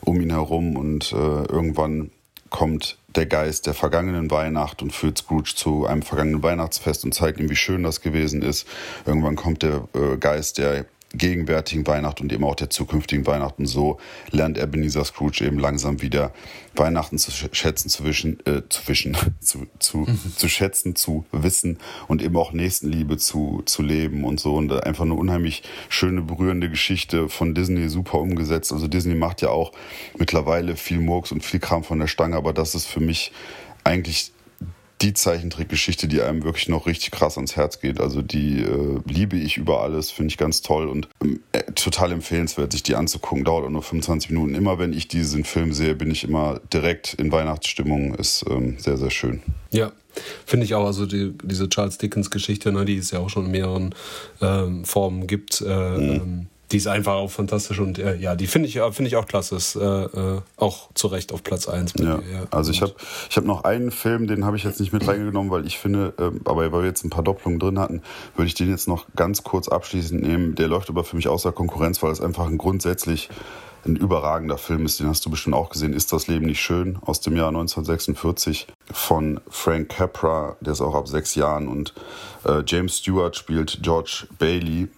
um 0.00 0.20
ihn 0.20 0.30
herum 0.30 0.76
und 0.76 1.12
äh, 1.12 1.16
irgendwann 1.16 2.10
kommt 2.50 2.98
der 3.14 3.26
Geist 3.26 3.66
der 3.66 3.74
vergangenen 3.74 4.30
Weihnacht 4.30 4.82
und 4.82 4.92
führt 4.92 5.18
Scrooge 5.18 5.54
zu 5.54 5.86
einem 5.86 6.02
vergangenen 6.02 6.42
Weihnachtsfest 6.42 7.04
und 7.04 7.12
zeigt 7.12 7.40
ihm, 7.40 7.50
wie 7.50 7.56
schön 7.56 7.82
das 7.82 8.00
gewesen 8.00 8.42
ist. 8.42 8.66
Irgendwann 9.06 9.36
kommt 9.36 9.62
der 9.62 9.88
äh, 9.94 10.16
Geist 10.18 10.58
der 10.58 10.86
gegenwärtigen 11.18 11.86
Weihnacht 11.86 12.20
und 12.20 12.32
eben 12.32 12.44
auch 12.44 12.54
der 12.54 12.70
zukünftigen 12.70 13.26
Weihnachten. 13.26 13.66
So 13.66 13.98
lernt 14.30 14.58
Ebenezer 14.58 15.04
Scrooge 15.04 15.44
eben 15.44 15.58
langsam 15.58 16.00
wieder 16.00 16.32
Weihnachten 16.76 17.18
zu 17.18 17.30
schätzen, 17.52 17.88
zu 17.88 18.04
wischen, 18.04 18.38
äh, 18.46 18.62
zu 18.68 18.86
wischen, 18.88 19.16
zu, 19.40 19.66
zu, 19.78 19.98
mhm. 19.98 20.18
zu 20.36 20.48
schätzen, 20.48 20.96
zu 20.96 21.24
wissen 21.32 21.78
und 22.06 22.22
eben 22.22 22.36
auch 22.36 22.52
Nächstenliebe 22.52 23.16
zu, 23.16 23.62
zu 23.66 23.82
leben 23.82 24.24
und 24.24 24.40
so. 24.40 24.54
Und 24.54 24.72
einfach 24.84 25.04
eine 25.04 25.14
unheimlich 25.14 25.62
schöne, 25.88 26.22
berührende 26.22 26.70
Geschichte 26.70 27.28
von 27.28 27.54
Disney 27.54 27.88
super 27.88 28.18
umgesetzt. 28.18 28.72
Also 28.72 28.88
Disney 28.88 29.14
macht 29.14 29.42
ja 29.42 29.50
auch 29.50 29.72
mittlerweile 30.16 30.76
viel 30.76 31.00
Murks 31.00 31.32
und 31.32 31.44
viel 31.44 31.60
Kram 31.60 31.84
von 31.84 31.98
der 31.98 32.06
Stange, 32.06 32.36
aber 32.36 32.52
das 32.52 32.74
ist 32.74 32.86
für 32.86 33.00
mich 33.00 33.32
eigentlich 33.84 34.32
die 35.00 35.14
Zeichentrickgeschichte, 35.14 36.08
die 36.08 36.20
einem 36.22 36.42
wirklich 36.42 36.68
noch 36.68 36.86
richtig 36.86 37.12
krass 37.12 37.36
ans 37.36 37.56
Herz 37.56 37.80
geht. 37.80 38.00
Also 38.00 38.22
die 38.22 38.60
äh, 38.60 39.00
liebe 39.06 39.36
ich 39.36 39.56
über 39.56 39.82
alles, 39.82 40.10
finde 40.10 40.30
ich 40.30 40.38
ganz 40.38 40.62
toll 40.62 40.88
und 40.88 41.08
äh, 41.52 41.62
total 41.74 42.12
empfehlenswert, 42.12 42.72
sich 42.72 42.82
die 42.82 42.96
anzugucken. 42.96 43.44
Dauert 43.44 43.66
auch 43.66 43.70
nur 43.70 43.82
25 43.82 44.30
Minuten. 44.30 44.54
Immer 44.54 44.78
wenn 44.78 44.92
ich 44.92 45.06
diesen 45.06 45.44
Film 45.44 45.72
sehe, 45.72 45.94
bin 45.94 46.10
ich 46.10 46.24
immer 46.24 46.60
direkt 46.72 47.14
in 47.14 47.30
Weihnachtsstimmung. 47.30 48.14
Ist 48.14 48.44
ähm, 48.48 48.76
sehr, 48.78 48.96
sehr 48.96 49.10
schön. 49.10 49.42
Ja, 49.70 49.92
finde 50.44 50.66
ich 50.66 50.74
auch. 50.74 50.86
Also 50.86 51.06
die, 51.06 51.32
diese 51.44 51.68
Charles 51.68 51.98
Dickens-Geschichte, 51.98 52.72
ne, 52.72 52.84
die 52.84 52.96
es 52.96 53.12
ja 53.12 53.20
auch 53.20 53.30
schon 53.30 53.46
in 53.46 53.50
mehreren 53.52 53.94
ähm, 54.40 54.84
Formen 54.84 55.26
gibt. 55.26 55.60
Äh, 55.60 55.64
mhm. 55.64 56.10
Ähm, 56.10 56.46
die 56.70 56.76
ist 56.76 56.86
einfach 56.86 57.14
auch 57.14 57.30
fantastisch 57.30 57.78
und 57.78 57.98
äh, 57.98 58.16
ja, 58.16 58.36
die 58.36 58.46
finde 58.46 58.68
ich, 58.68 58.74
finde 58.74 59.08
ich 59.08 59.16
auch 59.16 59.26
klasse. 59.26 59.56
Ist 59.56 59.76
äh, 59.76 59.80
äh, 59.80 60.40
auch 60.56 60.90
zu 60.94 61.06
Recht 61.06 61.32
auf 61.32 61.42
Platz 61.42 61.68
1. 61.68 61.94
Ja. 61.98 62.16
ja. 62.16 62.20
Also 62.50 62.70
ich 62.70 62.82
habe 62.82 62.94
ich 63.30 63.36
hab 63.36 63.44
noch 63.44 63.64
einen 63.64 63.90
Film, 63.90 64.26
den 64.26 64.44
habe 64.44 64.56
ich 64.56 64.64
jetzt 64.64 64.80
nicht 64.80 64.92
mit 64.92 65.06
reingenommen, 65.06 65.50
weil 65.50 65.66
ich 65.66 65.78
finde, 65.78 66.12
äh, 66.18 66.48
aber 66.48 66.70
weil 66.72 66.82
wir 66.82 66.88
jetzt 66.88 67.04
ein 67.04 67.10
paar 67.10 67.24
Doppelungen 67.24 67.58
drin 67.58 67.78
hatten, 67.78 68.02
würde 68.36 68.48
ich 68.48 68.54
den 68.54 68.68
jetzt 68.68 68.88
noch 68.88 69.06
ganz 69.16 69.42
kurz 69.42 69.68
abschließend 69.68 70.22
nehmen. 70.22 70.54
Der 70.54 70.68
läuft 70.68 70.90
aber 70.90 71.04
für 71.04 71.16
mich 71.16 71.28
außer 71.28 71.52
Konkurrenz, 71.52 72.02
weil 72.02 72.12
es 72.12 72.20
einfach 72.20 72.46
ein 72.46 72.58
grundsätzlich 72.58 73.30
ein 73.86 73.96
überragender 73.96 74.58
Film 74.58 74.84
ist, 74.84 75.00
den 75.00 75.08
hast 75.08 75.24
du 75.24 75.30
bestimmt 75.30 75.54
auch 75.54 75.70
gesehen, 75.70 75.92
Ist 75.92 76.12
das 76.12 76.26
Leben 76.26 76.46
nicht 76.46 76.60
schön? 76.60 76.98
aus 77.00 77.20
dem 77.20 77.36
Jahr 77.36 77.48
1946 77.48 78.66
von 78.90 79.40
Frank 79.48 79.90
Capra, 79.90 80.56
der 80.60 80.72
ist 80.72 80.80
auch 80.80 80.94
ab 80.94 81.08
sechs 81.08 81.34
Jahren 81.34 81.68
und 81.68 81.94
äh, 82.44 82.62
James 82.66 82.98
Stewart 82.98 83.36
spielt 83.36 83.78
George 83.82 84.26
Bailey 84.38 84.88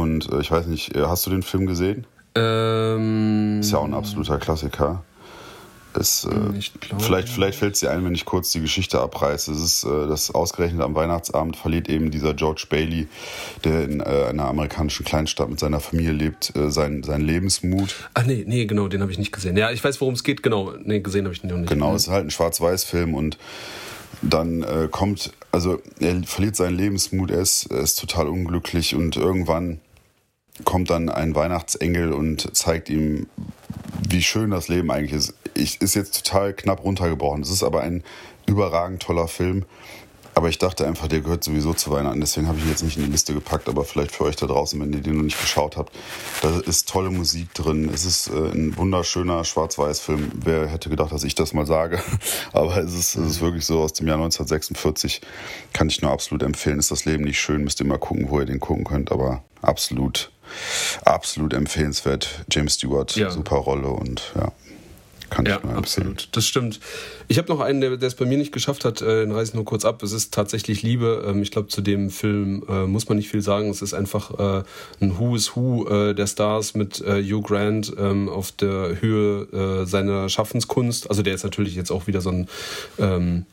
und 0.00 0.30
äh, 0.32 0.40
ich 0.40 0.50
weiß 0.50 0.66
nicht, 0.66 0.94
äh, 0.94 1.02
hast 1.02 1.26
du 1.26 1.30
den 1.30 1.42
Film 1.42 1.66
gesehen? 1.66 2.06
Ähm, 2.34 3.60
ist 3.60 3.72
ja 3.72 3.78
auch 3.78 3.84
ein 3.84 3.94
absoluter 3.94 4.38
Klassiker. 4.38 5.02
Es, 5.98 6.26
äh, 6.26 6.28
glaube, 6.80 7.02
vielleicht 7.02 7.28
vielleicht 7.30 7.58
fällt 7.58 7.74
es 7.74 7.80
dir 7.80 7.90
ein, 7.90 8.04
wenn 8.04 8.14
ich 8.14 8.26
kurz 8.26 8.50
die 8.52 8.60
Geschichte 8.60 9.00
abreiße. 9.00 9.50
Es 9.52 9.60
ist, 9.60 9.84
äh, 9.84 10.06
dass 10.06 10.30
ausgerechnet 10.30 10.82
am 10.82 10.94
Weihnachtsabend 10.94 11.56
verliert 11.56 11.88
eben 11.88 12.10
dieser 12.10 12.34
George 12.34 12.66
Bailey, 12.68 13.08
der 13.64 13.84
in 13.84 14.00
äh, 14.00 14.26
einer 14.28 14.46
amerikanischen 14.46 15.04
Kleinstadt 15.04 15.48
mit 15.48 15.58
seiner 15.58 15.80
Familie 15.80 16.12
lebt, 16.12 16.54
äh, 16.54 16.70
seinen, 16.70 17.02
seinen 17.02 17.24
Lebensmut. 17.24 17.94
Ach 18.12 18.26
nee, 18.26 18.44
nee, 18.46 18.66
genau, 18.66 18.88
den 18.88 19.00
habe 19.00 19.10
ich 19.10 19.18
nicht 19.18 19.32
gesehen. 19.32 19.56
Ja, 19.56 19.70
ich 19.70 19.82
weiß, 19.82 20.00
worum 20.02 20.14
es 20.14 20.22
geht, 20.22 20.42
genau. 20.42 20.74
Nee, 20.84 21.00
gesehen 21.00 21.24
habe 21.24 21.34
ich 21.34 21.40
den 21.40 21.50
noch 21.50 21.56
nicht. 21.56 21.70
Genau, 21.70 21.94
es 21.94 22.02
ist 22.02 22.10
halt 22.10 22.26
ein 22.26 22.30
Schwarz-Weiß-Film 22.30 23.14
und 23.14 23.38
dann 24.22 24.62
äh, 24.62 24.88
kommt, 24.90 25.32
also 25.52 25.80
er 26.00 26.22
verliert 26.24 26.56
seinen 26.56 26.76
Lebensmut, 26.76 27.30
er 27.30 27.40
ist, 27.40 27.66
er 27.70 27.80
ist 27.80 27.98
total 27.98 28.28
unglücklich 28.28 28.94
und 28.94 29.16
irgendwann 29.16 29.80
kommt 30.64 30.90
dann 30.90 31.08
ein 31.08 31.34
Weihnachtsengel 31.34 32.12
und 32.12 32.56
zeigt 32.56 32.88
ihm, 32.88 33.26
wie 34.08 34.22
schön 34.22 34.50
das 34.50 34.68
Leben 34.68 34.90
eigentlich 34.90 35.12
ist. 35.12 35.34
Ich, 35.54 35.80
ist 35.80 35.94
jetzt 35.94 36.24
total 36.24 36.52
knapp 36.52 36.84
runtergebrochen. 36.84 37.42
Es 37.42 37.50
ist 37.50 37.62
aber 37.62 37.82
ein 37.82 38.02
überragend 38.46 39.02
toller 39.02 39.28
Film. 39.28 39.64
Aber 40.36 40.50
ich 40.50 40.58
dachte 40.58 40.86
einfach, 40.86 41.08
der 41.08 41.22
gehört 41.22 41.42
sowieso 41.42 41.72
zu 41.72 41.90
Weihnachten. 41.90 42.20
Deswegen 42.20 42.46
habe 42.46 42.58
ich 42.58 42.64
ihn 42.64 42.68
jetzt 42.68 42.82
nicht 42.82 42.98
in 42.98 43.04
die 43.04 43.10
Liste 43.10 43.32
gepackt. 43.32 43.70
Aber 43.70 43.84
vielleicht 43.84 44.12
für 44.12 44.24
euch 44.24 44.36
da 44.36 44.46
draußen, 44.46 44.78
wenn 44.78 44.92
ihr 44.92 45.00
den 45.00 45.16
noch 45.16 45.22
nicht 45.22 45.40
geschaut 45.40 45.78
habt. 45.78 45.94
Da 46.42 46.60
ist 46.60 46.90
tolle 46.90 47.08
Musik 47.08 47.54
drin. 47.54 47.88
Es 47.92 48.04
ist 48.04 48.28
äh, 48.28 48.50
ein 48.52 48.76
wunderschöner 48.76 49.44
Schwarz-Weiß-Film. 49.44 50.32
Wer 50.34 50.66
hätte 50.66 50.90
gedacht, 50.90 51.10
dass 51.10 51.24
ich 51.24 51.34
das 51.34 51.54
mal 51.54 51.64
sage? 51.64 52.02
Aber 52.52 52.76
es 52.76 52.92
ist, 52.92 53.14
es 53.14 53.30
ist 53.30 53.40
wirklich 53.40 53.64
so 53.64 53.80
aus 53.80 53.94
dem 53.94 54.08
Jahr 54.08 54.18
1946. 54.18 55.22
Kann 55.72 55.88
ich 55.88 56.02
nur 56.02 56.10
absolut 56.10 56.42
empfehlen. 56.42 56.78
Ist 56.78 56.90
das 56.90 57.06
Leben 57.06 57.24
nicht 57.24 57.40
schön? 57.40 57.64
Müsst 57.64 57.80
ihr 57.80 57.86
mal 57.86 57.98
gucken, 57.98 58.28
wo 58.28 58.38
ihr 58.38 58.46
den 58.46 58.60
gucken 58.60 58.84
könnt. 58.84 59.12
Aber 59.12 59.42
absolut, 59.62 60.32
absolut 61.04 61.52
empfehlenswert. 61.54 62.44
James 62.50 62.74
Stewart, 62.74 63.14
Ja. 63.16 63.30
super 63.30 63.56
Rolle 63.56 63.88
und 63.88 64.22
ja. 64.34 64.52
Kann 65.28 65.44
Ja, 65.44 65.54
ich 65.56 65.56
empfehlen. 65.64 65.78
absolut. 65.78 66.28
Das 66.32 66.46
stimmt. 66.46 66.78
Ich 67.26 67.36
habe 67.38 67.48
noch 67.48 67.58
einen, 67.58 67.80
der 67.80 67.96
der 67.96 68.06
es 68.06 68.14
bei 68.14 68.24
mir 68.26 68.38
nicht 68.38 68.52
geschafft 68.52 68.84
hat. 68.84 69.02
Äh, 69.02 69.22
den 69.22 69.32
reiße 69.32 69.50
ich 69.50 69.54
nur 69.54 69.64
kurz 69.64 69.84
ab. 69.84 70.00
Es 70.04 70.12
ist 70.12 70.32
tatsächlich 70.32 70.82
Liebe. 70.82 71.24
Ähm, 71.26 71.42
ich 71.42 71.50
glaube, 71.50 71.66
zu 71.66 71.80
dem 71.80 72.10
Film 72.10 72.62
äh, 72.68 72.86
muss 72.86 73.08
man 73.08 73.18
nicht 73.18 73.28
viel 73.28 73.42
sagen. 73.42 73.68
Es 73.68 73.82
ist 73.82 73.92
einfach 73.92 74.30
äh, 74.38 74.62
ein 75.00 75.18
Who 75.18 75.34
is 75.34 75.56
Who 75.56 75.88
äh, 75.88 76.14
der 76.14 76.28
Stars 76.28 76.76
mit 76.76 77.00
äh, 77.00 77.20
Hugh 77.24 77.42
Grant 77.42 77.92
ähm, 77.98 78.28
auf 78.28 78.52
der 78.52 79.00
Höhe 79.00 79.82
äh, 79.82 79.86
seiner 79.86 80.28
Schaffenskunst. 80.28 81.10
Also 81.10 81.22
der 81.22 81.34
ist 81.34 81.42
natürlich 81.42 81.74
jetzt 81.74 81.90
auch 81.90 82.06
wieder 82.06 82.20
so 82.20 82.30
ein 82.30 82.48
ähm, 83.00 83.46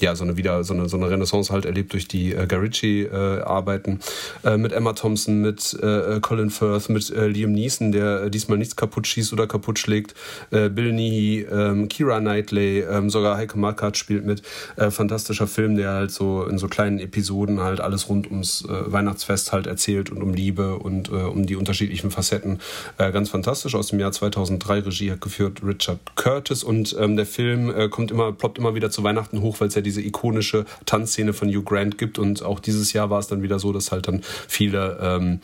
ja, 0.00 0.14
so 0.14 0.24
eine 0.24 0.36
wieder 0.36 0.62
so 0.64 0.74
eine, 0.74 0.88
so 0.88 0.96
eine 0.96 1.08
Renaissance 1.08 1.52
halt 1.52 1.64
erlebt 1.64 1.92
durch 1.92 2.06
die 2.06 2.32
äh, 2.32 2.46
Guy 2.46 2.58
Ritchie-Arbeiten 2.58 4.00
äh, 4.44 4.56
mit 4.56 4.72
Emma 4.72 4.92
Thompson, 4.92 5.40
mit 5.40 5.74
äh, 5.82 6.20
Colin 6.20 6.50
Firth, 6.50 6.88
mit 6.88 7.10
äh, 7.10 7.26
Liam 7.26 7.52
Neeson, 7.52 7.92
der 7.92 8.24
äh, 8.24 8.30
diesmal 8.30 8.58
nichts 8.58 8.76
kaputt 8.76 9.06
schießt 9.06 9.32
oder 9.32 9.46
kaputt 9.46 9.78
schlägt, 9.78 10.14
äh, 10.50 10.68
Bill 10.68 10.92
Nighy, 10.92 11.46
ähm, 11.50 11.88
Kira 11.88 12.20
Knightley, 12.20 12.80
ähm, 12.80 13.08
sogar 13.08 13.36
Heike 13.36 13.58
Markert 13.58 13.96
spielt 13.96 14.26
mit. 14.26 14.42
Äh, 14.76 14.90
fantastischer 14.90 15.46
Film, 15.46 15.76
der 15.76 15.92
halt 15.92 16.10
so 16.10 16.44
in 16.44 16.58
so 16.58 16.68
kleinen 16.68 16.98
Episoden 16.98 17.60
halt 17.60 17.80
alles 17.80 18.08
rund 18.08 18.30
ums 18.30 18.64
äh, 18.64 18.92
Weihnachtsfest 18.92 19.52
halt 19.52 19.66
erzählt 19.66 20.10
und 20.10 20.22
um 20.22 20.34
Liebe 20.34 20.76
und 20.76 21.08
äh, 21.08 21.12
um 21.12 21.46
die 21.46 21.56
unterschiedlichen 21.56 22.10
Facetten. 22.10 22.58
Äh, 22.98 23.12
ganz 23.12 23.30
fantastisch 23.30 23.74
aus 23.74 23.88
dem 23.88 24.00
Jahr 24.00 24.12
2003. 24.12 24.80
Regie 24.80 25.10
hat 25.10 25.20
geführt 25.20 25.60
Richard 25.64 26.00
Curtis 26.16 26.62
und 26.62 26.94
ähm, 26.98 27.16
der 27.16 27.26
Film 27.26 27.70
äh, 27.74 27.88
kommt 27.88 28.10
immer, 28.10 28.32
ploppt 28.32 28.58
immer 28.58 28.74
wieder 28.74 28.90
zu 28.90 29.02
Weihnachten 29.02 29.40
hoch, 29.40 29.60
weil 29.60 29.68
es 29.68 29.74
ja 29.74 29.82
diese 29.86 30.02
ikonische 30.02 30.66
Tanzszene 30.84 31.32
von 31.32 31.48
Hugh 31.48 31.62
Grant 31.64 31.96
gibt 31.96 32.18
und 32.18 32.42
auch 32.42 32.60
dieses 32.60 32.92
Jahr 32.92 33.08
war 33.10 33.18
es 33.18 33.28
dann 33.28 33.42
wieder 33.42 33.58
so, 33.58 33.72
dass 33.72 33.92
halt 33.92 34.08
dann 34.08 34.22
viele 34.48 34.98
ähm, 35.00 35.40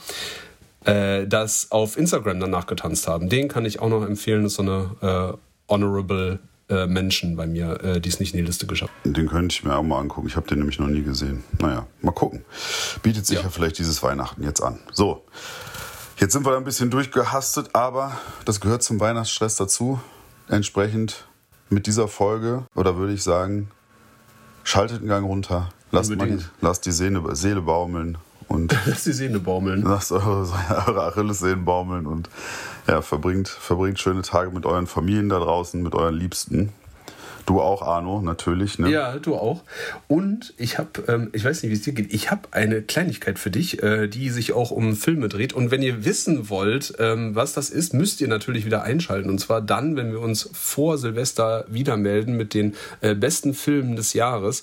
äh, 0.84 1.26
das 1.26 1.70
auf 1.70 1.96
Instagram 1.96 2.40
danach 2.40 2.66
getanzt 2.66 3.08
haben. 3.08 3.28
Den 3.28 3.48
kann 3.48 3.64
ich 3.64 3.80
auch 3.80 3.88
noch 3.88 4.04
empfehlen, 4.04 4.42
das 4.42 4.52
ist 4.52 4.56
so 4.56 4.62
eine 4.62 5.36
äh, 5.38 5.72
honorable 5.72 6.40
äh, 6.68 6.86
Menschen 6.86 7.36
bei 7.36 7.46
mir, 7.46 7.82
äh, 7.82 8.00
die 8.00 8.08
es 8.08 8.18
nicht 8.20 8.34
in 8.34 8.38
die 8.40 8.46
Liste 8.46 8.66
geschafft 8.66 8.92
haben. 9.04 9.12
Den 9.14 9.28
könnte 9.28 9.54
ich 9.54 9.64
mir 9.64 9.76
auch 9.76 9.82
mal 9.82 9.98
angucken. 9.98 10.26
Ich 10.28 10.36
habe 10.36 10.46
den 10.48 10.58
nämlich 10.58 10.78
noch 10.78 10.88
nie 10.88 11.02
gesehen. 11.02 11.44
Naja, 11.60 11.86
mal 12.02 12.12
gucken. 12.12 12.44
Bietet 13.02 13.26
sich 13.26 13.38
ja, 13.38 13.44
Ja. 13.44 13.50
vielleicht 13.50 13.78
dieses 13.78 14.02
Weihnachten 14.02 14.42
jetzt 14.42 14.60
an. 14.62 14.78
So, 14.92 15.24
jetzt 16.18 16.32
sind 16.32 16.44
wir 16.46 16.50
da 16.52 16.56
ein 16.58 16.64
bisschen 16.64 16.90
durchgehastet, 16.90 17.70
aber 17.74 18.18
das 18.44 18.60
gehört 18.60 18.82
zum 18.82 19.00
Weihnachtsstress 19.00 19.56
dazu. 19.56 20.00
Entsprechend 20.48 21.26
mit 21.70 21.86
dieser 21.86 22.08
Folge, 22.08 22.64
oder 22.74 22.96
würde 22.96 23.12
ich 23.14 23.22
sagen, 23.22 23.70
schaltet 24.64 24.98
einen 24.98 25.08
Gang 25.08 25.26
runter, 25.26 25.68
lasst, 25.90 26.14
mal 26.14 26.28
die, 26.28 26.38
lasst 26.60 26.86
die 26.86 26.92
Seele, 26.92 27.34
Seele 27.34 27.62
baumeln 27.62 28.18
und 28.48 28.76
Lass 28.86 29.04
die 29.04 29.12
Sehne 29.12 29.38
baumeln. 29.40 29.82
lasst 29.82 30.12
eure, 30.12 30.46
eure 30.86 31.04
Achillessehnen 31.04 31.64
baumeln 31.64 32.06
und 32.06 32.28
ja, 32.86 33.02
verbringt, 33.02 33.48
verbringt 33.48 33.98
schöne 34.00 34.22
Tage 34.22 34.50
mit 34.50 34.66
euren 34.66 34.86
Familien 34.86 35.28
da 35.28 35.38
draußen, 35.38 35.82
mit 35.82 35.94
euren 35.94 36.14
Liebsten. 36.14 36.72
Du 37.46 37.60
auch, 37.60 37.82
Arno, 37.82 38.20
natürlich. 38.20 38.78
Ne? 38.78 38.90
Ja, 38.90 39.18
du 39.18 39.34
auch. 39.34 39.62
Und 40.08 40.54
ich 40.56 40.78
habe, 40.78 40.90
ähm, 41.08 41.30
ich 41.32 41.44
weiß 41.44 41.62
nicht, 41.62 41.70
wie 41.70 41.74
es 41.74 41.82
dir 41.82 41.92
geht, 41.92 42.12
ich 42.12 42.30
habe 42.30 42.48
eine 42.52 42.82
Kleinigkeit 42.82 43.38
für 43.38 43.50
dich, 43.50 43.82
äh, 43.82 44.06
die 44.08 44.30
sich 44.30 44.52
auch 44.52 44.70
um 44.70 44.94
Filme 44.94 45.28
dreht. 45.28 45.52
Und 45.52 45.70
wenn 45.70 45.82
ihr 45.82 46.04
wissen 46.04 46.48
wollt, 46.48 46.94
ähm, 46.98 47.34
was 47.34 47.52
das 47.52 47.70
ist, 47.70 47.94
müsst 47.94 48.20
ihr 48.20 48.28
natürlich 48.28 48.64
wieder 48.64 48.82
einschalten. 48.82 49.28
Und 49.28 49.38
zwar 49.38 49.60
dann, 49.60 49.96
wenn 49.96 50.12
wir 50.12 50.20
uns 50.20 50.50
vor 50.52 50.98
Silvester 50.98 51.64
wieder 51.68 51.96
melden 51.96 52.36
mit 52.36 52.54
den 52.54 52.74
äh, 53.00 53.14
besten 53.14 53.54
Filmen 53.54 53.96
des 53.96 54.12
Jahres. 54.12 54.62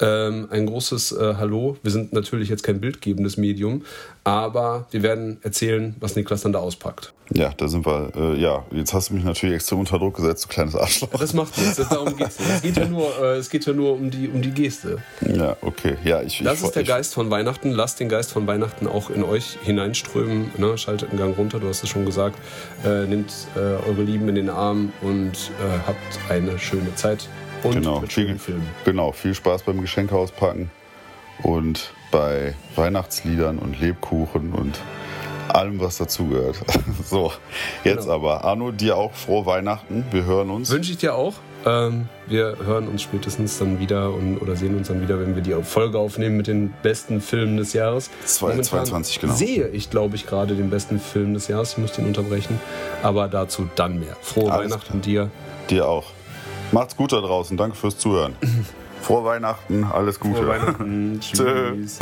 Ähm, 0.00 0.48
ein 0.50 0.66
großes 0.66 1.12
äh, 1.12 1.34
Hallo. 1.36 1.76
Wir 1.82 1.92
sind 1.92 2.12
natürlich 2.12 2.48
jetzt 2.48 2.62
kein 2.62 2.80
bildgebendes 2.80 3.36
Medium, 3.36 3.84
aber 4.24 4.86
wir 4.90 5.02
werden 5.02 5.38
erzählen, 5.42 5.94
was 6.00 6.16
Niklas 6.16 6.42
dann 6.42 6.52
da 6.52 6.58
auspackt. 6.58 7.12
Ja, 7.32 7.50
da 7.56 7.68
sind 7.68 7.84
wir. 7.84 8.10
Äh, 8.16 8.40
ja, 8.40 8.64
jetzt 8.70 8.94
hast 8.94 9.10
du 9.10 9.14
mich 9.14 9.24
natürlich 9.24 9.56
extrem 9.56 9.80
unter 9.80 9.98
Druck 9.98 10.16
gesetzt, 10.16 10.44
du 10.44 10.48
kleines 10.48 10.76
Arschloch. 10.76 11.08
Das 11.18 11.32
macht 11.34 11.58
nichts, 11.58 11.76
darum 11.88 12.16
geht's 12.16 12.38
nicht. 12.38 12.50
Es 12.50 12.62
geht 12.62 12.76
ja 12.76 12.84
nur, 12.88 13.18
äh, 13.20 13.36
es 13.36 13.50
geht 13.50 13.66
ja 13.66 13.72
nur 13.72 13.94
um 13.94 14.10
die, 14.10 14.28
um 14.28 14.42
die 14.42 14.52
Geste. 14.52 14.98
Ja, 15.20 15.56
okay. 15.60 15.96
Ja, 16.04 16.22
ich, 16.22 16.42
Das 16.42 16.60
ich, 16.60 16.66
ist 16.66 16.74
der 16.74 16.82
ich, 16.82 16.88
Geist 16.88 17.14
von 17.14 17.30
Weihnachten. 17.30 17.72
Lasst 17.72 17.98
den 18.00 18.08
Geist 18.08 18.32
von 18.32 18.46
Weihnachten 18.46 18.86
auch 18.86 19.10
in 19.10 19.24
euch 19.24 19.58
hineinströmen. 19.62 20.52
Ne? 20.56 20.78
Schaltet 20.78 21.10
einen 21.10 21.18
Gang 21.18 21.36
runter, 21.36 21.58
du 21.58 21.68
hast 21.68 21.82
es 21.82 21.88
schon 21.88 22.06
gesagt. 22.06 22.38
Äh, 22.84 23.06
nehmt 23.06 23.32
äh, 23.56 23.58
eure 23.58 24.02
Lieben 24.02 24.28
in 24.28 24.36
den 24.36 24.50
Arm 24.50 24.92
und 25.02 25.32
äh, 25.32 25.86
habt 25.86 26.18
eine 26.28 26.58
schöne 26.58 26.94
Zeit. 26.94 27.28
Und 27.62 27.74
Genau, 27.74 28.00
viel, 28.02 28.38
genau, 28.84 29.12
viel 29.12 29.34
Spaß 29.34 29.64
beim 29.64 29.80
Geschenke 29.80 30.14
auspacken 30.14 30.70
und 31.42 31.92
bei 32.12 32.54
Weihnachtsliedern 32.76 33.58
und 33.58 33.80
Lebkuchen 33.80 34.52
und 34.52 34.78
allem, 35.56 35.80
was 35.80 35.98
dazugehört. 35.98 36.56
So, 37.08 37.32
jetzt 37.84 38.02
Genau. 38.04 38.14
aber. 38.14 38.44
Arno, 38.44 38.70
dir 38.72 38.96
auch 38.96 39.12
frohe 39.14 39.46
Weihnachten. 39.46 40.04
Wir 40.10 40.24
hören 40.24 40.50
uns. 40.50 40.70
Wünsche 40.70 40.90
ich 40.92 40.98
dir 40.98 41.14
auch. 41.14 41.34
Ähm, 41.64 42.08
wir 42.26 42.56
hören 42.64 42.86
uns 42.88 43.02
spätestens 43.02 43.58
dann 43.58 43.78
wieder 43.80 44.12
und, 44.12 44.38
oder 44.38 44.54
sehen 44.56 44.76
uns 44.76 44.88
dann 44.88 45.00
wieder, 45.02 45.18
wenn 45.20 45.34
wir 45.34 45.42
die 45.42 45.54
Folge 45.64 45.98
aufnehmen 45.98 46.36
mit 46.36 46.46
den 46.46 46.72
besten 46.82 47.20
Filmen 47.20 47.56
des 47.56 47.72
Jahres. 47.72 48.10
Zwei- 48.24 48.48
Momentan 48.50 48.64
22, 48.86 49.20
genau. 49.20 49.34
Sehe 49.34 49.68
ich, 49.68 49.90
glaube 49.90 50.14
ich, 50.16 50.26
gerade 50.26 50.54
den 50.54 50.70
besten 50.70 50.98
Film 51.00 51.34
des 51.34 51.48
Jahres. 51.48 51.72
Ich 51.72 51.78
muss 51.78 51.92
den 51.92 52.06
unterbrechen. 52.06 52.60
Aber 53.02 53.28
dazu 53.28 53.68
dann 53.76 53.98
mehr. 54.00 54.16
Frohe 54.22 54.52
Alles 54.52 54.70
Weihnachten 54.72 55.00
dir. 55.00 55.30
Dir 55.70 55.88
auch. 55.88 56.04
Macht's 56.72 56.96
gut 56.96 57.12
da 57.12 57.20
draußen. 57.20 57.56
Danke 57.56 57.76
fürs 57.76 57.98
Zuhören. 57.98 58.34
Frohe 59.02 59.24
Weihnachten. 59.24 59.84
Alles 59.84 60.18
Gute. 60.18 60.36
Frohe 60.38 60.48
Weihnachten. 60.48 61.20
Tschö. 61.20 61.74
Tschüss. 61.76 61.98